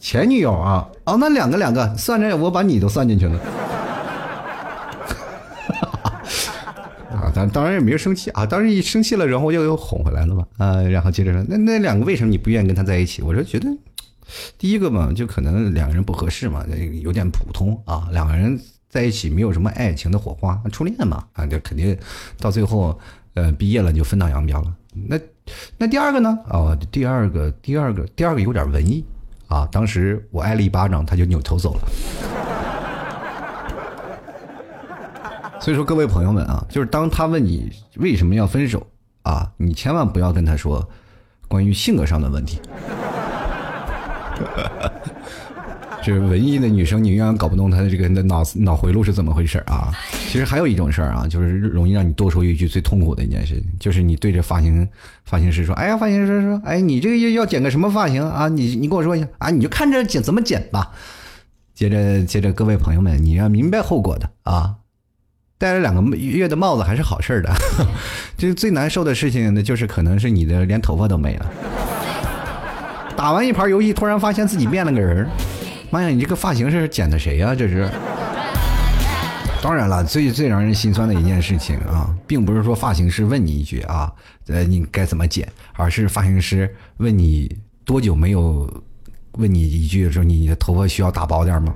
[0.00, 3.38] 前女友啊，哦，那两个两个，算着我把你都算进去了。
[7.14, 10.44] 啊，当当然也没有生气啊，当然一生气了，然后又又哄回来了嘛。
[10.58, 13.22] 啊，然后接着说，那那两个为什么你不愿意跟他在一起？
[13.22, 13.68] 我说觉得。
[14.58, 16.64] 第一个嘛，就可能两个人不合适嘛，
[17.02, 18.08] 有点普通啊。
[18.12, 21.96] 两个人在一起没有什么爱情的火花，初恋嘛啊，这肯定
[22.38, 22.98] 到最后，
[23.34, 24.74] 呃，毕业了就分道扬镳了。
[25.08, 25.18] 那
[25.78, 26.38] 那第二个呢？
[26.48, 29.04] 哦，第二个，第二个，第二个有点文艺
[29.46, 29.68] 啊。
[29.70, 31.80] 当时我挨了一巴掌，他就扭头走了。
[35.60, 38.86] 所以说，各位朋友们啊，就是当他问你为什么要分手
[39.22, 40.88] 啊，你千万不要跟他说
[41.46, 42.60] 关于性格上的问题。
[46.02, 49.92] 这 文艺的女生，你永远搞不懂她的这个的脑脑回路是怎么回事啊！
[50.28, 54.86] 其实还有一种事儿啊，就是容易让你多说一句最痛苦的一件事，就是你对着发型
[55.24, 58.48] 发型师说：“哎呀，发型师说，哎，你这个要要剪个什么发型啊？
[58.48, 60.92] 你你跟我说一下啊，你就看着剪怎么剪吧。”
[61.74, 64.76] 接着接着，各位朋友们，你要明白后果的啊！
[65.58, 67.50] 戴了两个月的帽子还是好事儿的，
[68.36, 71.50] 就是最难受的事情呢，就是可能是你的连头发都没了。
[73.16, 75.26] 打完一盘游戏，突然发现自己变了个人
[75.90, 77.54] 妈呀，你这个发型是剪的谁呀？
[77.54, 77.88] 这是。
[79.62, 84.12] 当然了，最最让人心酸的一件事情啊，并不是说发型师问你一句啊，
[84.48, 88.70] 呃，你该怎么剪，而是发型师问你多久没有
[89.32, 91.74] 问你一句说你的头发需要打薄点吗？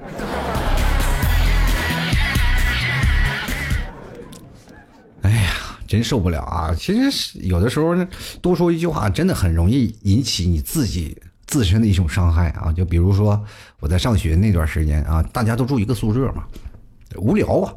[5.22, 6.74] 哎呀，真受不了啊！
[6.78, 8.06] 其实有的时候呢，
[8.40, 11.16] 多说一句话，真的很容易引起你自己。
[11.50, 13.44] 自身的一种伤害啊，就比如说
[13.80, 16.44] 我在上学那段时间啊，大家都住一个宿舍嘛，
[17.16, 17.74] 无聊啊，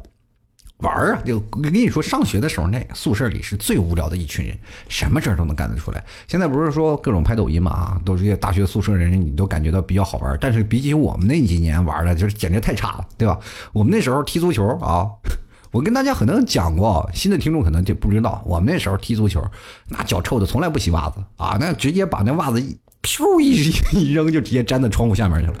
[0.76, 1.20] 玩啊！
[1.24, 4.56] 就跟你说，上学的时候那宿舍里是最无聊的一群人，
[4.88, 6.04] 什么事儿都能干得出来。
[6.28, 10.38] 现在不是说各种拍抖音嘛啊，都是些大学宿舍人，你都感觉到比较好玩。
[10.40, 13.36] 但是比起我们那几年玩的，就是简直太差了，对吧？
[13.72, 15.10] 我们那时候踢足球啊，
[15.72, 19.44] 我跟大家可能讲过，新的听众可能就不知道，我们那时候踢足球，
[19.88, 25.54] 那脚臭的从来不洗袜子啊，那直接把那袜子一噗一一扔，就直接粘在窗户下面去了，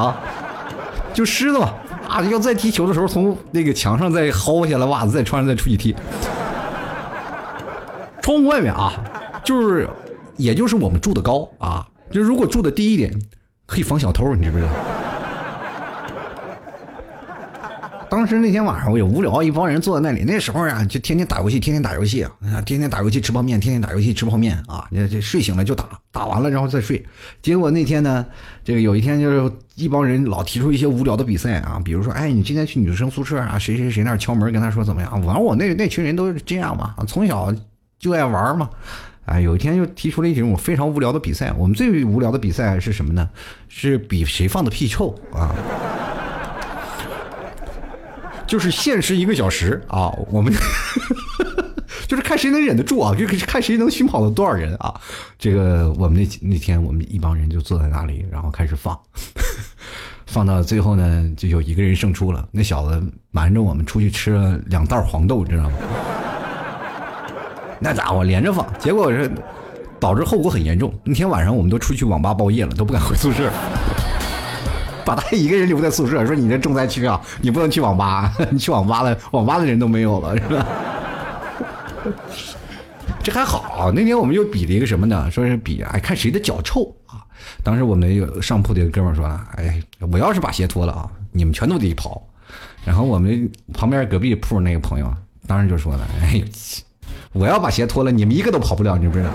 [0.00, 0.16] 啊，
[1.12, 1.74] 就湿的嘛。
[2.08, 2.22] 啊！
[2.30, 5.92] 要再踢球的时候，从那个墙上再薅下来袜子，再穿上再出去踢。
[8.22, 8.94] 窗户外面啊，
[9.44, 9.88] 就是，
[10.36, 13.12] 也就是我们住的高啊，就如果住的低一点，
[13.66, 14.70] 可以防小偷，你知不知道？
[18.08, 20.24] 当时那天晚上我也无聊，一帮人坐在那里。
[20.24, 24.86] 那时候啊，就天天打游戏，天天打游戏啊，天天打游戏吃泡面，天天打游戏吃泡面啊。
[24.92, 27.04] 这这睡醒了就打，打完了然后再睡。
[27.42, 28.24] 结果那天呢，
[28.64, 35.10] 这个有一天就是一帮人老提出一些无聊的比赛啊，比如说，哎，你今天去女生宿舍啊，谁谁谁那敲门跟他说怎么样？
[35.24, 37.52] 反正我那那群人都是这样嘛，从小
[37.98, 38.70] 就爱玩嘛。
[39.24, 41.52] 哎，有一天就提出了一种非常无聊的比赛。
[41.58, 43.28] 我们最无聊的比赛是什么呢？
[43.68, 45.52] 是比谁放的屁臭啊。
[48.46, 50.52] 就是限时一个小时啊，我们
[52.06, 54.94] 就是看谁能忍得住啊，就是看谁能熏跑了多少人啊。
[55.38, 58.98] 这个我们那那天我们一帮人就坐在那里，然后开始放，
[60.26, 62.48] 放到最后呢，就有一个人胜出了。
[62.52, 65.76] 那小子瞒着我们出去吃了两袋黄豆，知道吗？
[67.80, 69.30] 那家伙连着放，结果是
[69.98, 70.94] 导致后果很严重。
[71.04, 73.50] 那天晚上我们都出去网吧包夜了，都不敢回宿舍。
[75.06, 80.66] 把他一个人留在宿舍，说你这重灾区啊，你不能去网吧， 你去网吧了，网吧的人都没有了，是吧？
[83.22, 85.30] 这还好，那天我们又比了一个什么呢？
[85.30, 87.22] 说是比哎，看谁的脚臭啊！
[87.62, 89.24] 当时我们有上铺的哥们说，
[89.56, 89.80] 哎，
[90.12, 92.20] 我要是把鞋脱了啊，你们全都得跑。
[92.84, 95.12] 然后我们旁边隔壁铺那个朋友
[95.46, 96.42] 当时就说了，哎，
[97.32, 99.30] 我要把鞋脱了，你们一个都跑不了，你不知道。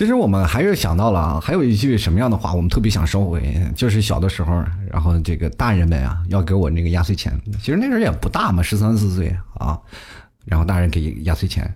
[0.00, 7.38] 其实我们还是想到了啊，还有一句什么样的话，我们特别想收回，就是小的时候，然后这个大人们啊要给我那个压岁钱。
[7.58, 9.78] 其实那时候也不大嘛，十三四岁啊，
[10.46, 11.70] 然后大人给压岁钱，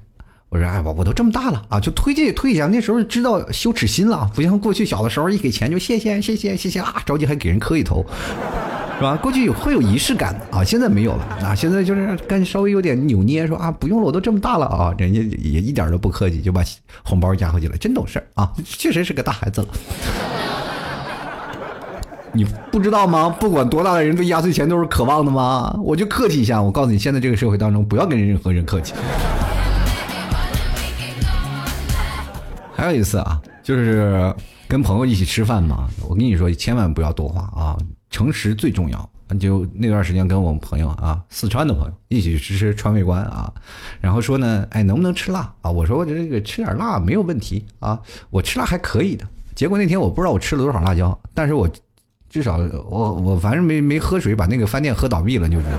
[0.48, 2.66] 我说哎我我都这么大了啊，就推荐推一下。
[2.66, 8.06] 那时候知道羞耻心了，不像过去小的时候一给钱就谢谢谢谢谢谢啊，着急还给人磕一头。
[8.96, 9.16] 是吧？
[9.16, 11.54] 过去有会有仪式感啊，现在没有了啊。
[11.54, 16.62] 现在就是干稍微有点扭捏，说啊不用了，我都这么大了啊，人家也一点都不客气，就把
[17.02, 19.68] 红包加回去了，真懂事啊，确实是个大孩子了。
[22.32, 23.28] 你不知道吗？
[23.28, 25.72] 不管多大的人对压岁钱都是渴望的吗？
[25.82, 28.92] 我就客气一下，我告诉你，现在这个社会当中，不要跟任何人客气。
[32.74, 34.34] 还有一次啊，就是
[34.66, 37.76] 跟朋友一起吃饭嘛，我跟你说，千万不要多话啊。
[38.14, 39.10] 诚实最重要。
[39.40, 43.52] 就那段时间跟我们朋友啊，四川的朋友一起去吃川味观啊，
[44.00, 45.68] 然后说呢，哎，能不能吃辣啊？
[45.68, 48.00] 我说我这个吃点辣没有问题啊，
[48.30, 49.26] 我吃辣还可以的。
[49.56, 51.68] 结果那天我不知道我吃了多少辣椒，但是我
[52.30, 55.72] 至少我我反正没没喝水，把那个饭店喝倒闭了，就知道。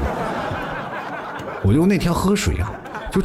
[1.64, 2.70] 我就那天喝水啊，
[3.10, 3.22] 就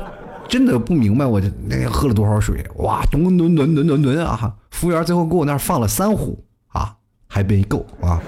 [0.46, 4.54] 真的不明白我那天喝了多少水，哇，吨吨吨吨吨吨啊！
[4.70, 6.94] 服务员最后给我那儿放了三壶啊，
[7.26, 8.22] 还没够啊。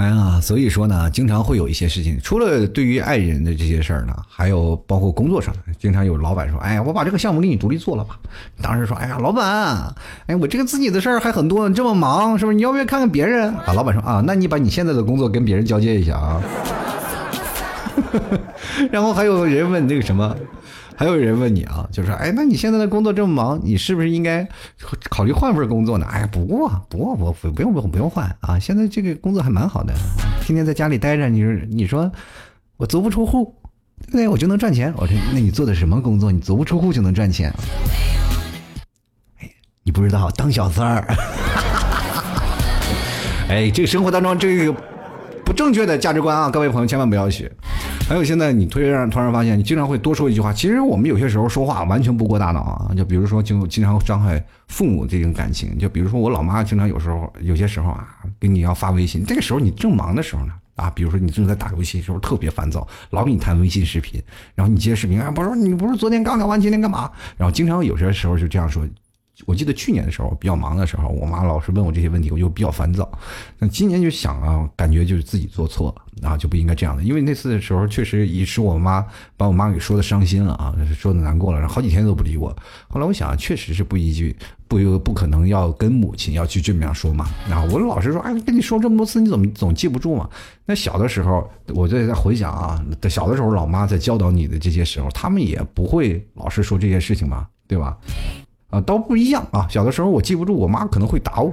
[0.00, 8.18] 哎呀，所以说呢，经常会有一些事情，除了对于爱人的这些事儿呢，还有包括工作上的，经常有老板 说：“哎呀，我把这个项目给你独立做了吧。”
[8.62, 9.94] 当时说：“哎呀，老板，
[10.26, 12.56] 哎，我这个自己的事儿还很多，这么忙，是不是？
[12.56, 16.42] 你要不要看看别人？”啊，老板说：“啊，那你把你现在的工作跟别人交接一下啊。
[18.90, 20.34] ”然后还有人问那个什么。
[21.00, 24.46] 还有人问你啊，就说，哎，那你现在的工作这么忙，你是不是应该
[25.08, 26.04] 考虑换份工作呢？
[26.04, 28.58] 哎呀，不过，不过，不不用，不用，不用换啊！
[28.58, 29.94] 现在这个工作还蛮好的，
[30.44, 32.12] 天天在家里待着，你说，你说，
[32.76, 33.54] 我足不出户，
[34.12, 34.92] 对我就能赚钱。
[34.94, 36.30] 我说，那你做的什么工作？
[36.30, 37.50] 你足不出户就能赚钱？
[39.40, 39.50] 哎，
[39.82, 41.06] 你不知道当小三儿。
[43.48, 44.76] 哎，这个生活当中这个
[45.50, 47.50] 不正确的价值观啊，各位朋友千万不要学。
[48.08, 50.52] 还有现在你突然突然发现，你经常会多说一句话。
[50.52, 52.94] 其实我们有些时候说话完全不过大脑啊。
[52.96, 55.76] 就比如说，就经常伤害父母这种感情。
[55.76, 58.06] 就比如说我老妈经常有时候有些时候啊，
[58.38, 64.22] 给你要发微信，这个时候你正忙的时候呢啊，比如说你正在打游戏的时候特别烦躁，老给你弹微信视频，
[64.54, 67.10] 然后你接视频啊，不是你不是昨天刚聊完，今天干嘛？
[67.36, 68.86] 然后经常有些时候就这样说。
[69.46, 73.10] 我记得去年的时候比较忙的时候，我妈老是问我这些问题，我就比较烦躁。
[73.58, 77.02] 那今年就想啊，感觉就是自己做错了啊，就不应该这样的。
[77.02, 79.04] 因为那次的时候确实也是我妈
[79.36, 82.54] 把我妈给说的伤心了啊，说的难过了，然后好几天都不理我。
[82.88, 84.36] 后来我想，确实是不一句
[84.68, 87.28] 不不可能要跟母亲要去这么样说嘛。
[87.48, 90.28] 然后我老是说，哎，跟你说这么多次，你怎么总记不住嘛？
[90.66, 97.96] 那小的时候，我在在回想啊，小的时候老妈在教导你的这些时候，他们也不会老是说这些事情嘛，对吧？
[98.70, 99.66] 啊，都不一样啊。
[99.68, 101.52] 小的时候我记不住，我妈可能会打我。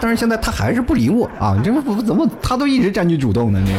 [0.00, 1.60] 但是现在她还是不理我啊！
[1.64, 3.60] 这不怎么她都一直占据主动呢？
[3.64, 3.72] 你。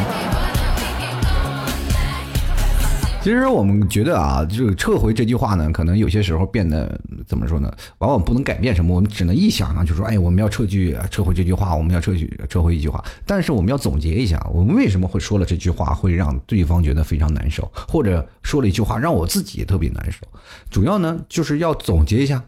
[3.21, 7.69] 其实我们觉得啊，这个撤回这句话呢，可能有些时候变得怎么说呢？
[7.97, 13.03] 往往不能改变什么，我们只能一想啊，就说哎，我们要撤句撤回这句话，我们要撤去撤回一句话。
[13.25, 20.25] 但是我们要总结一下，我们为什么会说了这句话，会让对方觉得非常难受，或者说了一句话让我自己也特别难受。
[20.69, 22.41] 主要呢，就是要总结一下。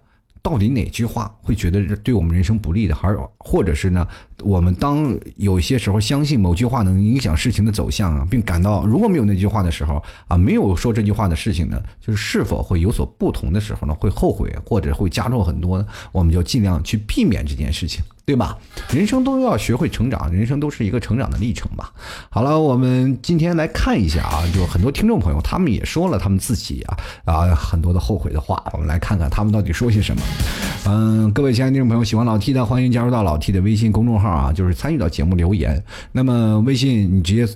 [0.43, 4.07] 到底哪句话会觉得对我们人生不利的，还是或者是呢？
[4.43, 13.93] 我们当有些时候相信某句话能影响事情的走向，并感到如果没有那句话的时候啊，没有说这句话的事情呢，就是是否会有所不同的时候呢？
[13.93, 15.86] 会后悔或者会加重很多呢？
[16.12, 18.01] 我们就尽量去避免这件事情。
[18.23, 18.58] 对吧？
[18.93, 21.91] 人生都要学会成长，人生都是一个成长的历程吧。
[22.30, 30.21] 好了，我们今天来看一下啊，就很多听众朋友他们也说了他们自己啊啊很多的后悔的话，我们来看看他们到底说些什么。
[30.86, 35.84] 嗯，各位亲爱的听众朋友，喜欢老 T 的欢迎加入到老 T 的微信公众号啊，就是参与到节目留言。
[36.12, 37.48] 那么微信你直接。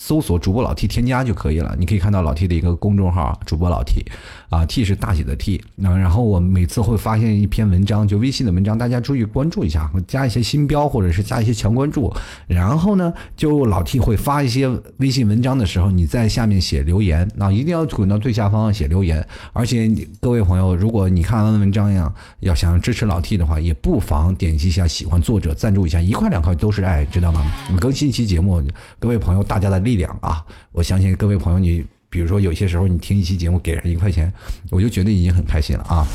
[0.00, 4.02] 搜索主播老 T 添加就可以了，你可以看到老 T 的一个公众号，主播老 T，
[4.48, 12.10] 啊 T 是大写的 T，那然后我每次会发现一篇文章，就微信的文章，大家注意关注一下，加一些新标或者是加一些强关注，
[12.46, 19.86] 然后呢，就老 T 会发一些微信文章的时候，你在下面写留言，那一定要滚到最下方写留言，而且
[20.18, 27.42] 各位朋友，如果你看完文章呀，要想支持老 T 的话，也不妨点击一下喜欢作者赞助一下，一块两块都是爱，知道吗？
[27.70, 28.62] 你更新一期节目，
[28.98, 29.89] 各位朋友大家的。
[29.90, 30.46] 力量啊！
[30.70, 34.32] 我相信各位朋友，你比如说有些时候你听一期节目给人一块钱，
[34.70, 36.06] 我就觉得已经很开心了啊！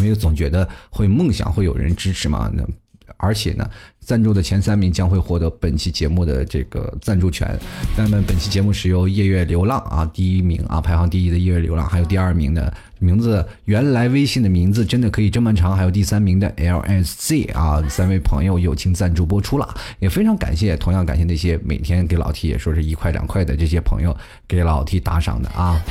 [0.00, 2.66] 因为总觉得会梦想会有人支持嘛，那
[3.16, 3.70] 而且呢。
[4.06, 7.58] 赞助的前三名将会获得本期节目的这个赞助权。
[7.96, 24.16] 那么本期节目是由夜月流浪啊第一名啊排行第一的夜月流浪，还有第二名的名字原来微信的名字真的可以这么长，还有第三名的 LSZ 啊三位朋友友情赞助播出了，也非常感谢，同样感谢那些每天给老 T 也说是一块两块的这些朋友
[24.46, 25.82] 给老 T 打赏的啊，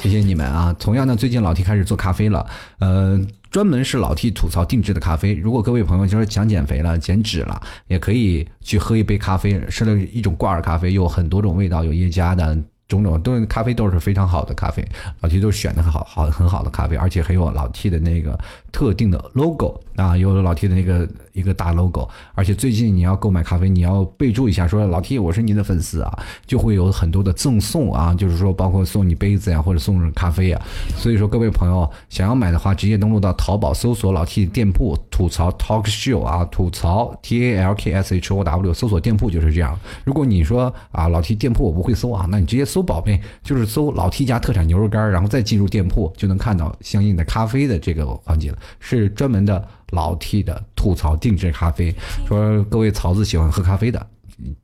[0.00, 0.72] 谢谢你们啊！
[0.78, 2.46] 同样呢，最近老 T 开始做咖啡了，
[2.78, 3.20] 呃。
[3.50, 5.34] 专门是老 T 吐槽定制的咖啡。
[5.34, 12.56] 如果各位朋友就是想减肥了、减脂了，也可以去喝一杯咖啡，是了一种挂耳咖啡，有很多种味道，有叶家的。
[12.88, 14.84] 种种都咖啡豆是非常好的咖啡，
[15.20, 18.36] 老 T 都选的很好好很好的咖啡，而且还有老 T 的那个
[18.72, 30.60] 特定的 logo 啊，有老 T 的那个一个大 logo，而且最近你要购买咖啡，你要备注一下说老 T 我是您的粉丝啊，就会有很多的赠送啊，就是说包括送你杯子呀，或者送咖啡呀，
[30.96, 39.78] 所以说各位朋友想要买的话，直接登录到淘宝搜索老 T 店铺吐槽 Talk Show 啊，吐槽 T A L K S H O W 搜索店铺就是这样。
[40.04, 42.80] 如果你说啊老 T 店铺我不会搜啊，那你直接搜。
[42.90, 48.58] 宝贝就是搜老 T 家特产牛肉干，然后再进入店铺，就能看到相应的咖啡的这个环节了。
[48.78, 51.94] 是专门的老 T 的吐槽定制咖啡。
[52.26, 54.06] 说各位曹子喜欢喝咖啡的，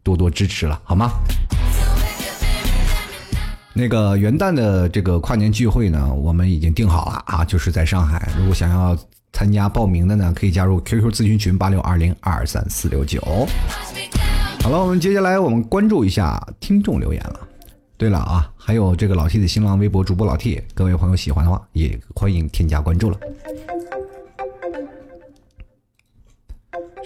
[0.02, 1.10] 多多支持了好吗？
[3.72, 8.26] 那个元旦的这个跨年聚会呢，我们已经定好了啊，就是在上海。
[8.38, 8.96] 如果想要
[9.34, 13.20] 参加报名的呢，可以加入 QQ 咨询群八六二零二三四六九。
[14.62, 17.45] 好了，我们接下来我们关注一下听众留言了。
[17.98, 23.18] 对了啊，还有这个老 T 的新浪微博主播老 T，各位朋友喜欢的话，也欢迎添加关注了。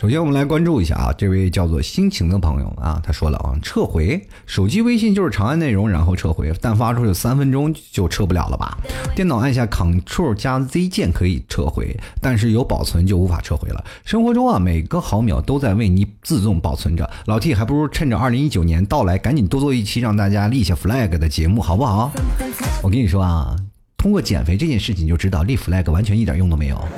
[0.01, 8.79] 首先，我们来关注一下啊，这位叫做心情的朋友啊，他说了啊，撤回手机微信就是长按内容，然后撤回，但发出去三分钟就撤不了了吧？
[9.15, 13.85] 电脑按下 Ctrl 加 Z 键可以撤回，但是有保存就无法撤回了。
[14.03, 17.11] 生活中啊，每个毫秒都在为你自动保存着。
[17.27, 22.11] 老 T 还不如趁着二零一九年到来，赶紧多做一期让大家立下 flag 的节目，好不好？
[22.83, 23.55] 我跟你说啊，
[23.99, 26.89] 通过减肥这件事情就知道立 flag 完全一点用都没有。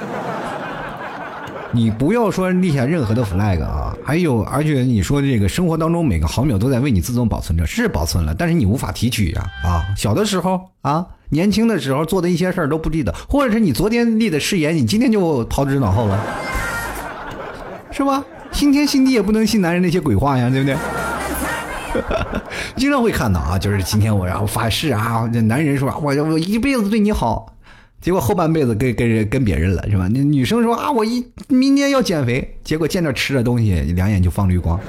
[1.75, 3.97] 你不要说立下任何的 flag 啊！
[4.05, 9.43] 还有，而且你说这个生活当中每个毫秒都在为你自动保存着，是保存了，但是你无法提取呀！
[9.65, 16.21] 啊，小的时候啊，年轻的时候做的一些事儿都不记得，或者是你昨天立的誓言，你今天就抛之脑后了，
[17.91, 18.23] 是吧？
[18.53, 20.77] 新天新地也不能信男人那些鬼话呀，对不对？
[22.77, 27.47] 经常会看到啊，就是今天我然后发誓啊，这男人说我我一辈子对你好。
[28.03, 30.09] 结果后半辈子跟跟人跟别人了是吧？
[30.13, 34.77] 那女生说啊，我一明年要减肥，结果见着吃的东西两眼就放绿光。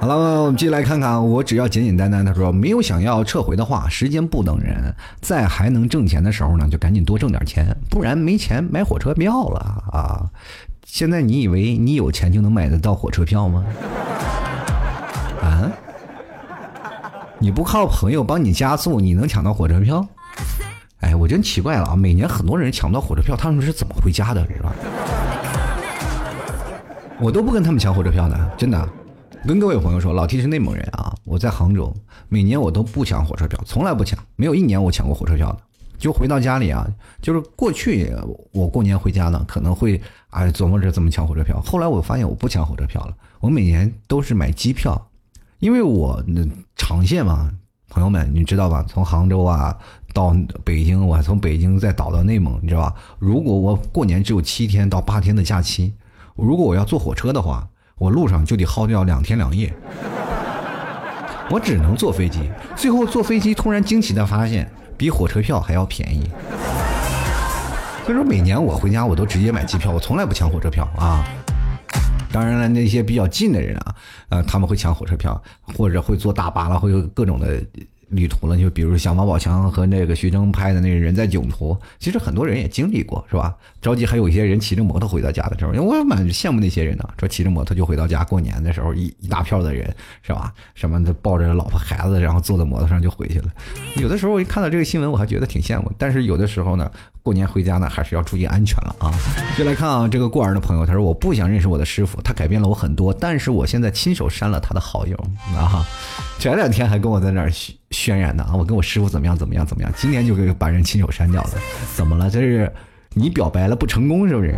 [0.00, 2.24] 好了，我们继续来看看，我只要简简单单。
[2.24, 9.58] 他说没有想要撤回的话，时间不等人，在还能挣钱的时候呢，就赶紧多挣点钱，不然没钱买火车票了
[9.92, 10.24] 啊！
[10.86, 13.64] 现在你以为你有钱就能买得到火车票吗？
[15.42, 15.70] 啊？
[17.38, 20.04] 你不靠朋友帮你加速，你能抢到火车票？
[21.02, 21.96] 哎，我真奇怪了啊！
[21.96, 24.72] 每年很多人抢不到火车票，他们是怎么回家的，是吧？
[27.20, 28.88] 我都不跟他们抢火车票的，真的。
[29.44, 31.92] 跟各位朋友说，老 T 是内蒙人啊，我在杭州，
[32.28, 35.58] 每年我都不抢火车票，从来不抢，没有一年我抢过火车票的。
[35.98, 36.86] 就回到家里啊，
[37.20, 38.12] 就是过去
[38.52, 40.00] 我过年回家呢，可能会
[40.30, 41.60] 啊琢磨着怎么抢火车票。
[41.60, 45.00] 后来我发现我不抢火车票了，我每年都是买机票，
[45.58, 46.44] 因为我那
[46.76, 47.50] 长线嘛，
[47.88, 48.84] 朋友们你知道吧？
[48.88, 49.76] 从杭州啊
[50.12, 52.94] 到北京，我还从北京再倒到内蒙，你知道吧？
[53.18, 55.92] 如果我过年只有七天到八天的假期，
[56.36, 57.66] 如果我要坐火车的话。
[57.98, 59.72] 我路上就得耗掉两天两夜，
[61.48, 62.50] 我只能坐飞机。
[62.74, 66.28] 最后坐飞机，突然惊奇的发现，比火车票还要便宜。
[68.04, 71.24] 所以说，每年我回家，我都直接买机票，我从来不抢火车票啊。
[72.32, 73.94] 当然了，那些比较近的人啊，
[74.30, 75.40] 呃，他们会抢火车票，
[75.76, 77.62] 或者会坐大巴了，会有各种的。
[78.12, 83.54] 旅途了，就比如像王宝强和那个徐峥拍的那个人在囧途，其实很多人也经历过，是吧？
[83.80, 89.92] 着急还有一些人骑着摩托回到家的时候，因为我蛮羡慕那些人的，说骑着摩托就回到家，过年的时候一一大票的人，
[90.22, 90.52] 是吧？
[90.74, 93.48] 什么的抱着老婆孩子，然后坐在摩托上就回去了。
[93.96, 96.90] 有的时候我一看到这个新闻，我还觉得挺羡慕，但是有的时候呢。
[97.24, 99.14] 过年回家呢，还是要注意安全了啊！
[99.56, 105.16] 就来看啊，这个过儿的朋友，他说我不想认识我的师傅，他改变了我很多，但是我现在亲手删了他的好友
[105.54, 105.86] 啊！
[106.40, 107.48] 前两天还跟我在那儿
[107.92, 111.50] 渲染的啊，我跟我师傅怎么样怎么样怎么样，今天就给把人亲手删掉了，
[111.94, 112.28] 怎么了？
[112.28, 112.72] 这是
[113.14, 114.54] 你表白了不成功是不是？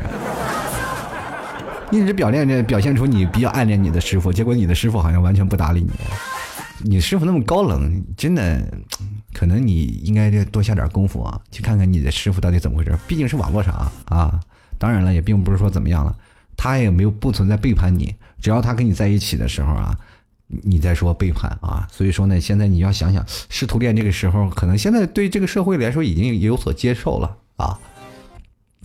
[1.91, 5.91] 一直表恋着表现出你比较暗恋你的师傅，结果你的师傅好像完全不搭理你，
[6.91, 8.63] 你师傅那么高冷，真的。
[9.37, 12.97] 可能你应该多下点功夫啊，去看看你的师傅到底怎么回事。
[13.09, 14.41] 毕竟是网络上啊啊，
[14.79, 16.17] 当然了，也并不是说怎么样了，
[16.57, 18.15] 他也没有不存在背叛你。
[18.41, 19.93] 只要他跟你在一起的时候啊，
[20.49, 21.87] 你再说背叛啊。
[21.91, 27.79] 所以说呢，现在你要想想，师徒恋这个时候，可能现在对这个社会来说已经有所接受了啊。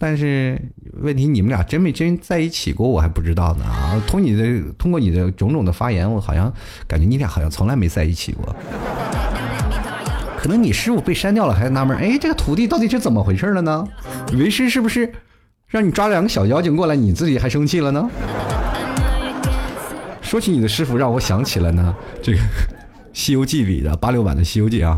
[0.01, 0.57] 但是
[1.01, 4.01] 问题，你们俩真没真在一起过，我还不知道呢啊。
[4.07, 6.51] 通你的通过你的种种的发言，我好像
[6.87, 8.55] 感觉你俩好像从来没在一起过。
[10.37, 13.85] 可能你师傅被删掉了，还纳闷哎，这个徒弟到底是怎么回事了呢？
[14.31, 15.11] 为师是不是
[15.67, 18.09] 让你抓两个小妖精过来，你自己还生气了呢？
[20.29, 22.37] 说起你的师傅，让我想起了呢，这个
[23.13, 24.95] 《西游记》里的八六版的《西游记》啊。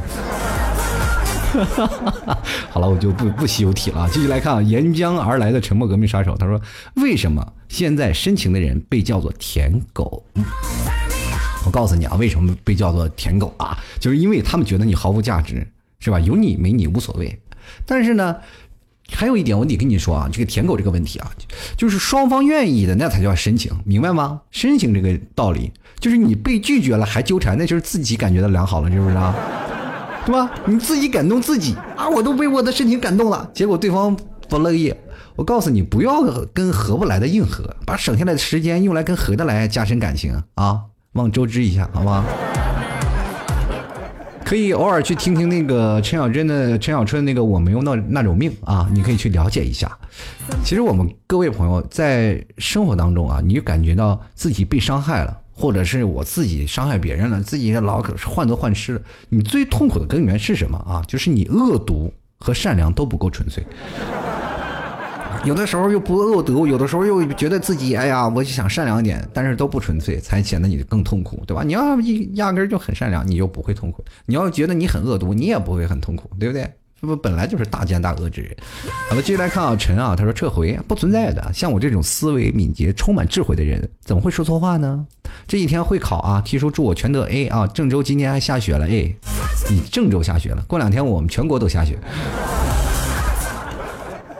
[2.69, 6.59] 好了，我就不不西游体了，继续来看啊，沿江而来的沉默革命杀手，他说：
[6.95, 10.21] 为什么现在深情的人被叫做舔狗？
[11.65, 13.79] 我告诉你啊，为什么被叫做舔狗啊？
[14.01, 15.65] 就是因为他们觉得你毫无价值，
[16.01, 16.19] 是吧？
[16.19, 17.39] 有你没你无所谓。
[17.85, 18.35] 但是呢，
[19.13, 21.31] 还有一点我得跟你说啊，这个舔狗这个问题啊，
[21.77, 24.41] 就是双方愿意的那才叫深情，明白吗？
[24.51, 29.35] 深情这个道理，就是你被拒绝了还纠缠，那就是自己感觉到良好了，是不是啊？
[30.25, 30.51] 对吧？
[30.65, 34.15] 你自己感动自己啊，我都被我的深情感动了，结果对方
[34.47, 34.93] 不乐意。
[35.35, 36.21] 我告诉你，不要
[36.53, 40.81] 跟合不来的硬合，把省下来的时间用来跟合得来加深感情啊。
[41.13, 42.25] 望周知一下，好吗？
[44.51, 49.89] 可以偶尔去听听那个陈小春的陈小春那个我没有那那种命啊，你可以去了解一下。
[50.61, 59.01] 其实我们各位朋友在生活当中啊，你就感觉到自己被伤害了，或者是我自己伤害别人了，自己老可是患得患失了。
[59.29, 61.01] 你最痛苦的根源是什么啊？
[61.07, 63.65] 就是你恶毒和善良都不够纯粹。
[65.43, 71.63] 有的时候又不恶毒，有的时候又觉得自己哎呀，我就想善良一点，但是都不纯粹，才显得你更痛苦，对吧？
[71.63, 76.69] 你要一压根就很善良，你就不会痛苦；你要觉得你很恶毒，你也不会很痛苦，对不对？
[77.01, 78.55] 这不本来就是大奸大恶之人。
[79.09, 85.03] 好了，继续来看啊，陈啊，他说撤回不存在的，像我这种思维敏捷、充满智慧的人，怎么会说错话呢？
[85.47, 87.65] 这几天会考啊，提出祝我全得 A 啊。
[87.65, 89.11] 郑州今天还下雪了，哎，
[89.69, 91.97] 你郑州下雪了，过两天我们全国都下雪。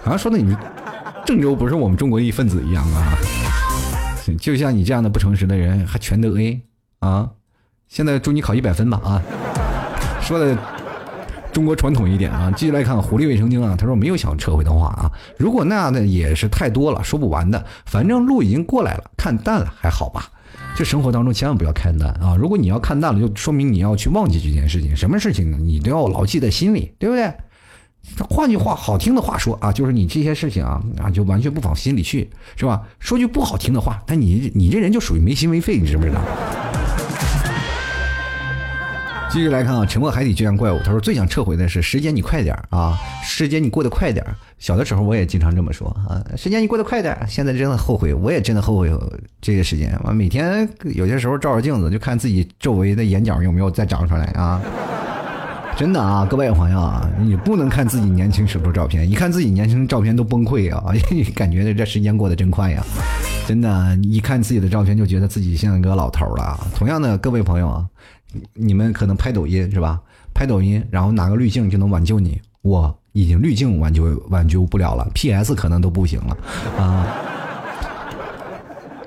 [0.04, 0.56] 好像说的你。
[1.26, 3.18] 郑州不是我们中国一份子一样啊！
[4.40, 6.62] 就像你这样的不诚实的人还全得 A
[7.00, 7.30] 啊！
[7.88, 9.22] 现在祝你考一百分吧啊！
[10.22, 10.58] 说的
[11.52, 12.52] 中国传统一点啊！
[12.56, 17.64] 继续来看狐狸卫生巾啊，他说没有想撤回的话啊，如果那样的也是太多了，说不完的。
[17.86, 20.30] 反正路已经过来了，看淡了还好吧？
[20.76, 22.36] 这生活当中千万不要看淡啊！
[22.38, 24.96] 如果你要看淡了，就说明你要去忘记这件事情。
[24.96, 25.52] 什么事情？
[25.66, 27.32] 你都要牢记在心里，对不对？
[28.30, 32.82] 换句话，好听的话说啊，就是你这些事情啊啊，就完全不往心里去，是吧？
[33.00, 36.22] 说句不好听的话，但你你这人就属于没心没肺，你知不知道？
[39.32, 40.80] 继续来看啊，沉默海底就像怪物。
[40.84, 43.00] 他说最想撤回的是时间，你快点啊！
[43.24, 44.26] 时间你过得快点。
[44.60, 47.18] 小的时候我也经常这么说啊，时间你过得快点。
[47.30, 48.92] 现在真的后悔，我也真的后悔
[49.40, 49.98] 这些时间。
[50.04, 54.62] 我每天有些时候照照镜子，就看自己周围的眼角有没有再长出来啊。
[55.82, 60.94] 真的啊，各位朋友啊，你不能看自己年轻时候照片，一看自己年轻照片都崩溃啊！
[61.34, 62.86] 感觉这时间过得真快呀。
[63.48, 66.56] 真的，一看自己的照片就觉得自己像一个老头了。
[66.76, 67.84] 同样的，各位朋友啊。
[68.54, 70.00] 你们可能拍抖音是吧？
[70.36, 72.40] 拍抖音，然后拿个滤镜就能挽救你。
[72.62, 76.38] 我已经滤镜挽救挽救不了了，PS 可能都不行了
[76.78, 77.08] 啊！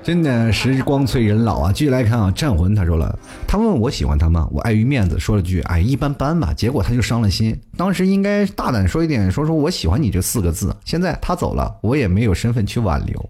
[0.05, 1.71] 真的，时光催人老啊！
[1.73, 4.47] 继续来看啊，战魂他说了，他问我喜欢他吗？
[4.51, 6.53] 我碍于面子说了句，哎，一般般吧。
[6.53, 7.59] 结果他就伤了心。
[7.75, 10.75] 当时应该大胆说一点，说说我喜欢你这四个字。
[10.85, 13.29] 现在他走了，我也没有身份去挽留。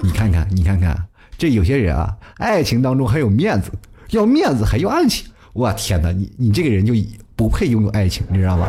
[0.00, 0.96] 你看看，你看看，
[1.36, 3.70] 这有些人啊，爱情当中还有面子。
[4.12, 6.10] 要面子还要爱情，我天哪！
[6.12, 6.94] 你你这个人就
[7.36, 8.66] 不配拥有爱情，你知道吗？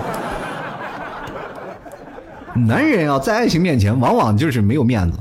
[2.68, 5.18] 男人啊，在爱情面前往往就是没有面子。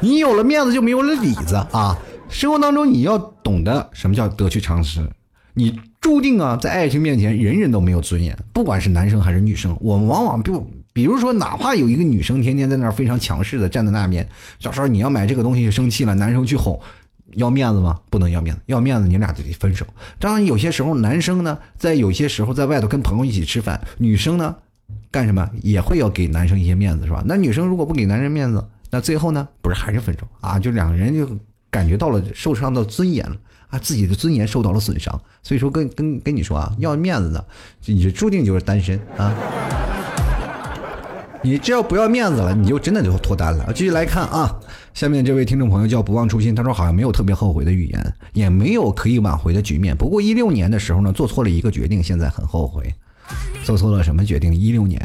[0.00, 1.96] 你有了面子就没有了里子啊！
[2.28, 5.06] 生活当中你要懂得什么叫得去常失。
[5.52, 9.76] 你注定啊，在爱情面前人人都没有尊严，不管是男生还是女生。
[9.80, 14.26] 我们往往不，比如说，哪怕有一个女生天天在那儿非常强势的站在那边，
[14.58, 16.80] 小时候你要买这个东西就生气了，男生去哄。
[17.34, 18.00] 要面子吗？
[18.10, 19.86] 不能要面子，要面子你俩就得分手。
[20.18, 24.56] 当然，有些时候男生呢，在有些时候在外头跟朋友一起吃饭，女生呢，
[25.10, 27.22] 干什么也会要给男生一些面子，是吧？
[27.26, 30.58] 那女生如果不给男人面子，那最后呢，不是还是分手啊？
[30.58, 31.28] 就两个人就
[31.70, 33.36] 感觉到了受伤的尊严了
[33.68, 35.18] 啊，自己的尊严受到了损伤。
[35.42, 37.44] 所以说，跟跟跟你说啊，要面子的，
[37.86, 39.32] 你就注定就是单身啊。
[41.42, 43.72] 你只要不要面子了，你就真的就脱单了。
[43.72, 44.60] 继续来看啊，
[44.92, 49.96] 下面这位听众朋友叫不忘初心，他说好像没有特别后悔的语言，也没有可以挽回的局面。
[49.96, 52.92] 不过一六年的时候呢，做错了一个决定，现在很后悔。
[53.64, 54.52] 做错了什么决定？
[54.52, 55.00] 一六年，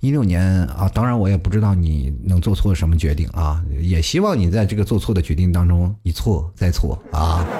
[0.00, 7.44] 一六年啊，当然我也不知道你能做错什么决定啊，也希望你在这个做错的决定当中一错再错啊。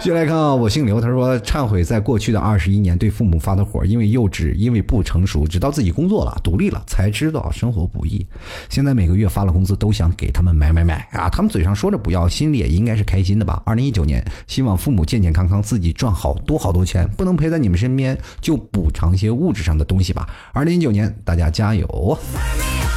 [0.00, 8.26] 继续来看啊，我姓刘，他说忏悔在过去的二十一年对父母发的火，因为幼稚，因为不成熟，直到自己工作了、独立了，才知道生活不易。
[8.70, 11.28] 现在每个月发了工资，都想给他们买买买啊！
[11.28, 13.62] 他们嘴上说着不要，心里也应该是开心的吧？
[13.66, 20.26] 二零一九年，希望父母健健康康，自己赚好多好多钱，不能陪在你们身边，就补偿些物质上的东西吧。
[20.54, 22.18] 二零一九年，大家加油！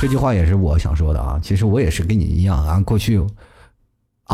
[0.01, 1.38] 这句话也是我想说的啊。
[1.43, 3.22] 其实我也是跟你一样啊，过去。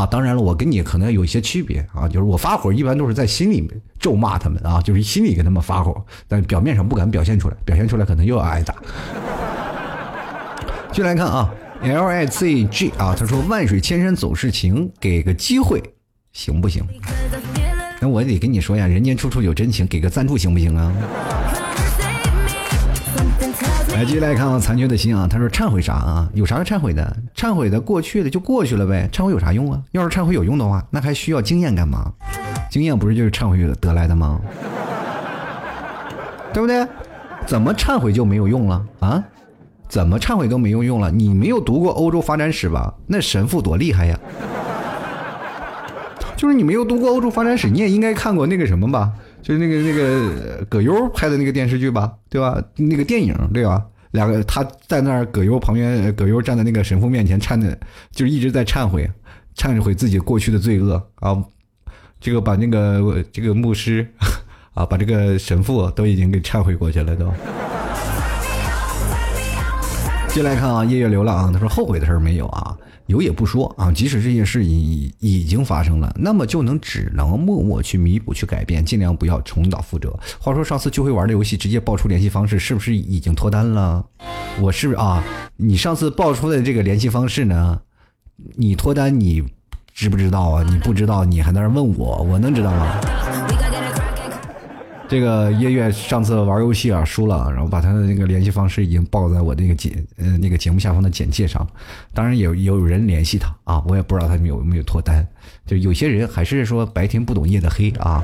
[0.00, 8.74] 啊，当然了，我跟你可能有一些区别啊，就是我发火一般都是在心里咒骂他们啊，就是心里跟他们发火，但表面上不敢表现出来，表现出来可能又要挨打。
[10.90, 15.82] 进来看啊，L I Z G 啊，他说万水千山总是情，给个机会
[16.32, 16.82] 行不行？
[18.00, 20.90] 那我得跟你说呀，人间处处有真情，给个赞助行不行啊？
[24.00, 26.26] 来，继续来看啊，残缺的心啊，他说忏悔啥啊？
[26.32, 27.14] 有啥忏悔的？
[27.36, 29.78] 忏悔的过去的就过去了呗，忏悔有啥用啊？
[29.92, 32.10] 要是忏悔有用的话，那还需要经验干嘛？
[32.70, 34.40] 经验不是就是忏悔得来的吗？
[36.54, 36.86] 对不对？
[37.44, 39.22] 怎么忏悔就没有用了啊？
[39.86, 41.10] 怎么忏悔都没有用了？
[41.10, 42.94] 你没有读过欧洲发展史吧？
[43.06, 44.18] 那神父多厉害呀！
[46.38, 49.12] 就是你没有读过欧洲发展史，你也应该看过那个什么吧？
[49.42, 52.62] 就是那个那个葛优拍的那个电视剧吧，对吧？
[52.76, 53.84] 那个电影对吧？
[54.12, 57.78] 两个他在那儿，葛优旁边，葛优站在那个神父面前颤的，
[58.10, 59.08] 就是一直在忏悔，
[59.56, 61.36] 忏悔自己过去的罪恶啊。
[62.20, 64.06] 这个把那个这个牧师
[64.74, 67.32] 啊，把这个神父都已经给忏悔过去了都。
[70.32, 72.76] 进来看啊，夜月流浪啊，他说后悔的事儿没有啊。
[73.06, 80.16] 有也不说啊，即使这件事已已经发生了，那么就能只能默默去弥补、去改变，尽量不要重蹈覆辙。
[80.38, 84.04] 话说上次聚会玩的游戏，直接爆出联系方式，是不是已经脱单了？
[84.60, 85.24] 我是啊，
[85.56, 87.80] 你上次爆出的这个联系方式呢？
[88.54, 89.44] 你脱单你
[89.92, 90.64] 知不知道啊？
[90.70, 93.00] 你不知道，你还在那问我，我能知道吗？
[95.10, 101.66] 这个叶月上次玩游戏啊输了，然后把他的那个联系方式已经报在我那个简呃那个节目下方的简介上，
[102.14, 105.26] 当然也有有人联系他啊，我也不知道他有没有脱单，
[105.66, 108.22] 就有些人还是说白天不懂夜的黑啊。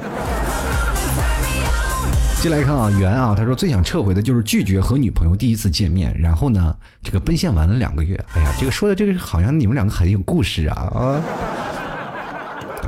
[2.41, 6.73] 进来看啊，圆啊，他说最想撤回的就是拒绝和女朋友第一次见面，然后呢
[7.03, 11.21] 这个奔现完了两个月，哎呀，这个说的这个好像你们两个很有故事啊啊。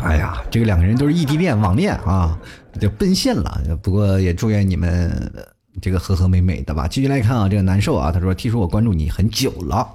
[0.05, 2.39] 哎呀，这个两个人都是异地恋、网恋啊，
[2.79, 3.61] 就奔现了。
[3.83, 5.33] 不过也祝愿你们
[5.81, 6.87] 这个和和美美的吧。
[6.89, 9.87] 继续来看啊，这个难受啊，他说：“听说我关注你很久了，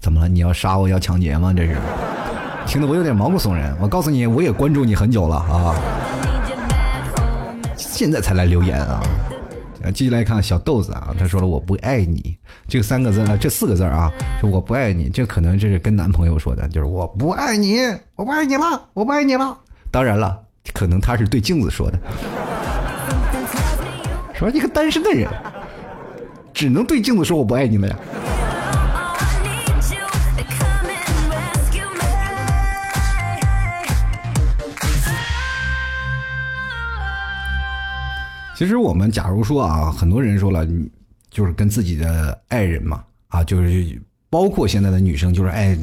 [0.00, 0.28] 怎么了？
[0.28, 1.52] 你要杀我，要抢劫吗？
[1.54, 1.76] 这是？”
[2.66, 3.76] 听得我有点毛骨悚然。
[3.80, 5.74] 我告诉你，我也关注你很久了啊，
[7.76, 9.02] 现在才来留言啊。
[9.94, 12.36] 继续来看小豆子啊，他说了我不爱你
[12.68, 17.78] 这三个字啊，这四个字啊，说我不爱你，这可能这是跟男朋友说的，就是我不爱你，
[18.14, 19.56] 我不爱你了，我不爱你了。
[19.90, 20.38] 当然了，
[20.72, 21.98] 可能他是对镜子说的，
[24.34, 25.28] 说一个单身的人
[26.54, 27.96] 只能对镜子说我不爱你了呀。
[38.54, 40.66] 其实我们假如说啊，很多人说了，
[41.30, 43.98] 就是跟自己的爱人嘛，啊，就是
[44.30, 45.76] 包括现在的女生，就是爱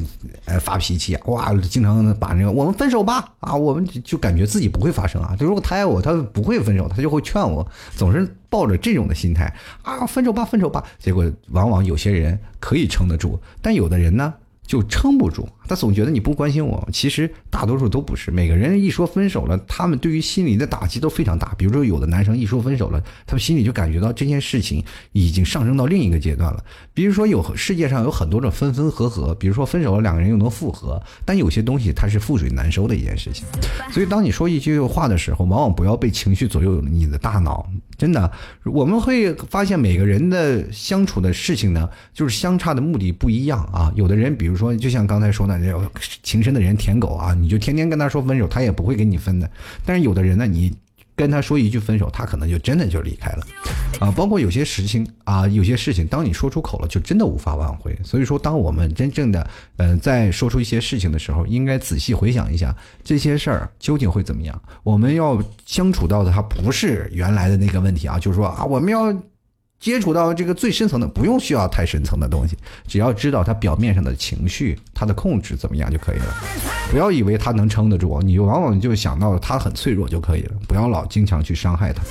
[0.46, 10.82] 爱发脾气啊，哇，经常把那个我们分手吧啊，我们就感觉自己不会发生啊，就如果他爱我，他不会分手，他就会劝我，总是抱着这种的心态啊，分手吧，分手吧。
[10.98, 14.32] 结果往往有些人可以撑得住，但有的人呢？
[14.68, 16.86] 就撑不住，他总觉得你不关心我。
[16.92, 21.54] 其实大多数都不是，每个人一说分手了，他们对于心理的打击都非常大。
[21.56, 26.62] 比如说，有的男生一说分手了，他们心里就感觉到这件事情已经上升到另一个阶段了。
[26.92, 33.46] 比如说，有世界上有很多种分分合合，比如说分手了，两个人又能复合，但有些东西它是覆水难收的一件事情。
[33.90, 37.66] 所以，当你说一句话的时候，往往不要被情绪左右你的大脑。
[37.98, 38.32] 真的，
[38.64, 43.92] 我们会发现每个人的相处的事情呢，就是相差的目的不一样啊。
[43.94, 45.60] 有的人，比如说，就像刚才说的，
[46.22, 49.50] 情深的人舔狗啊，你就天天跟他说分手，他也不会跟你分的。
[49.84, 50.72] 但是有的人呢，你。
[51.18, 53.46] 跟他说一句分手，他可能就真的就离开了，
[53.98, 57.98] 啊，包括有些事情啊，有些事情，当你说出口了，就真的无法挽回。
[58.04, 64.62] 所以说，当我们真正的，嗯，在说出一些事情的时候，应该仔细回想一下这些事儿究竟会怎么样。
[64.84, 69.12] 我们要相处到的，它不是原来的那个问题啊，就是说啊，我们要。
[69.80, 72.56] 接触到这个最深层的，不用需要太深层的东西，
[72.86, 76.34] 只要知道他表面上的情绪，他的控制怎么样就可以了。
[76.90, 80.54] 不要以为他能撑得住，你往往就想到他很脆弱就可以了。
[80.66, 82.02] 不要老经常去伤害他。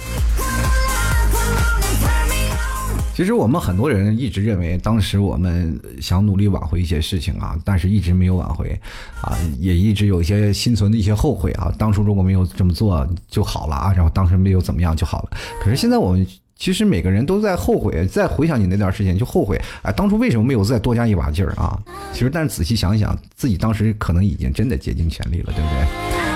[3.13, 8.79] 其实我们很多人一直认为，当时我们想努力挽回一些事情啊，但是一直没有挽回，
[9.21, 11.73] 啊，也一直有一些心存的一些后悔啊。
[11.77, 15.37] 当初如果没有这么做就好了啊，然后当时没有怎么样就好了。
[15.59, 16.25] 可是现在我们。
[16.57, 21.79] 其实每个人都在后悔，再回想你那段时间就后悔，哎，当初为什么没有再多加一把劲儿啊？
[22.11, 25.85] 其实，但是仔细想想，自己当时可能已经真的竭尽全力了，对不对？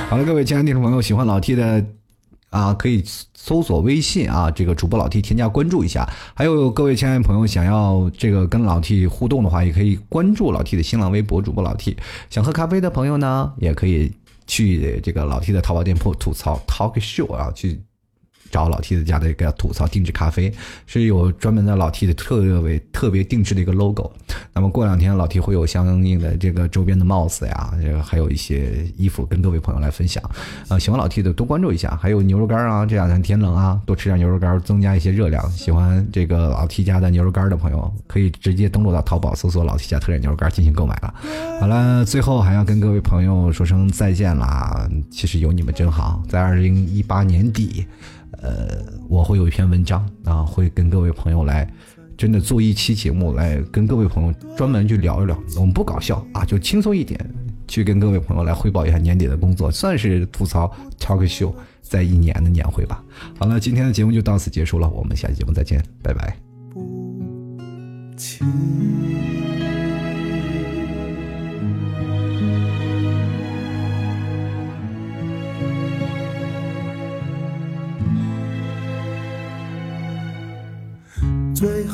[0.09, 1.83] 好了，各位亲爱的听众朋友，喜欢老 T 的
[2.51, 3.03] 啊，可以
[3.33, 6.07] 搜索微信啊，这个主播老 T 添加关注一下。
[6.35, 11.97] 还有各位亲爱的朋友，想要这个跟老 T 互动的话，也可以关注老 T 的新浪微博主播老 T。
[12.29, 14.11] 想喝咖啡的朋友呢，也可以
[14.45, 17.81] 去这个老 T 的淘宝店铺吐槽 Talk Show 啊去。
[18.51, 20.53] 找老 T 的家的一个吐槽定制咖啡，
[20.85, 24.11] 是有专门的老 T 的特别特别定制的一个 logo。
[24.53, 27.73] 那么过两天老 T 会有相应的这个周边的帽子呀，
[28.03, 30.21] 还有一些衣服跟各位朋友来分享。
[30.67, 35.49] 啊，喜欢老 T 的多关注一下，还有牛肉干啊，这两天天冷啊，多吃点牛肉干，增加一些热量。
[35.51, 41.13] 喜欢这个老 T 家的牛肉干的朋友，可以直接登录到淘宝搜索老 T 家特产牛肉干进行购买了。
[41.59, 44.89] 好了，最后还要跟各位朋友说声再见啦！
[45.09, 47.85] 其实有你们真好，在二零一八年底。
[48.41, 51.71] 呃，我会有一篇文章啊，会跟各位朋友来，
[52.17, 55.37] 真的做一期节目来跟各位朋友专门去聊一聊。
[55.55, 57.19] 我们不搞笑啊，就轻松一点，
[57.67, 63.03] 去跟各位朋友来汇报一下年底的工作，算是吐槽 talk show 在一年的年会吧。
[63.37, 66.35] 好了，今天的节目就到此结束了，我们下期节目再见，拜拜。
[68.17, 68.45] 最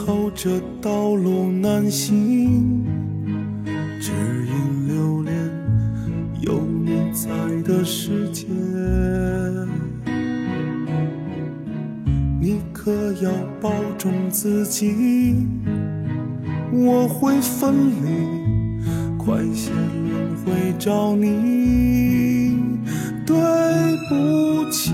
[0.07, 0.49] 后这
[0.81, 2.85] 道路难行，
[3.99, 5.35] 只因留恋
[6.39, 7.27] 有你在
[7.63, 8.45] 的世界。
[12.39, 12.89] 你可
[13.21, 13.29] 要
[13.59, 15.45] 保重自己，
[16.71, 18.87] 我会分离，
[19.17, 22.55] 快些轮回找你。
[23.25, 23.35] 对
[24.07, 24.93] 不起，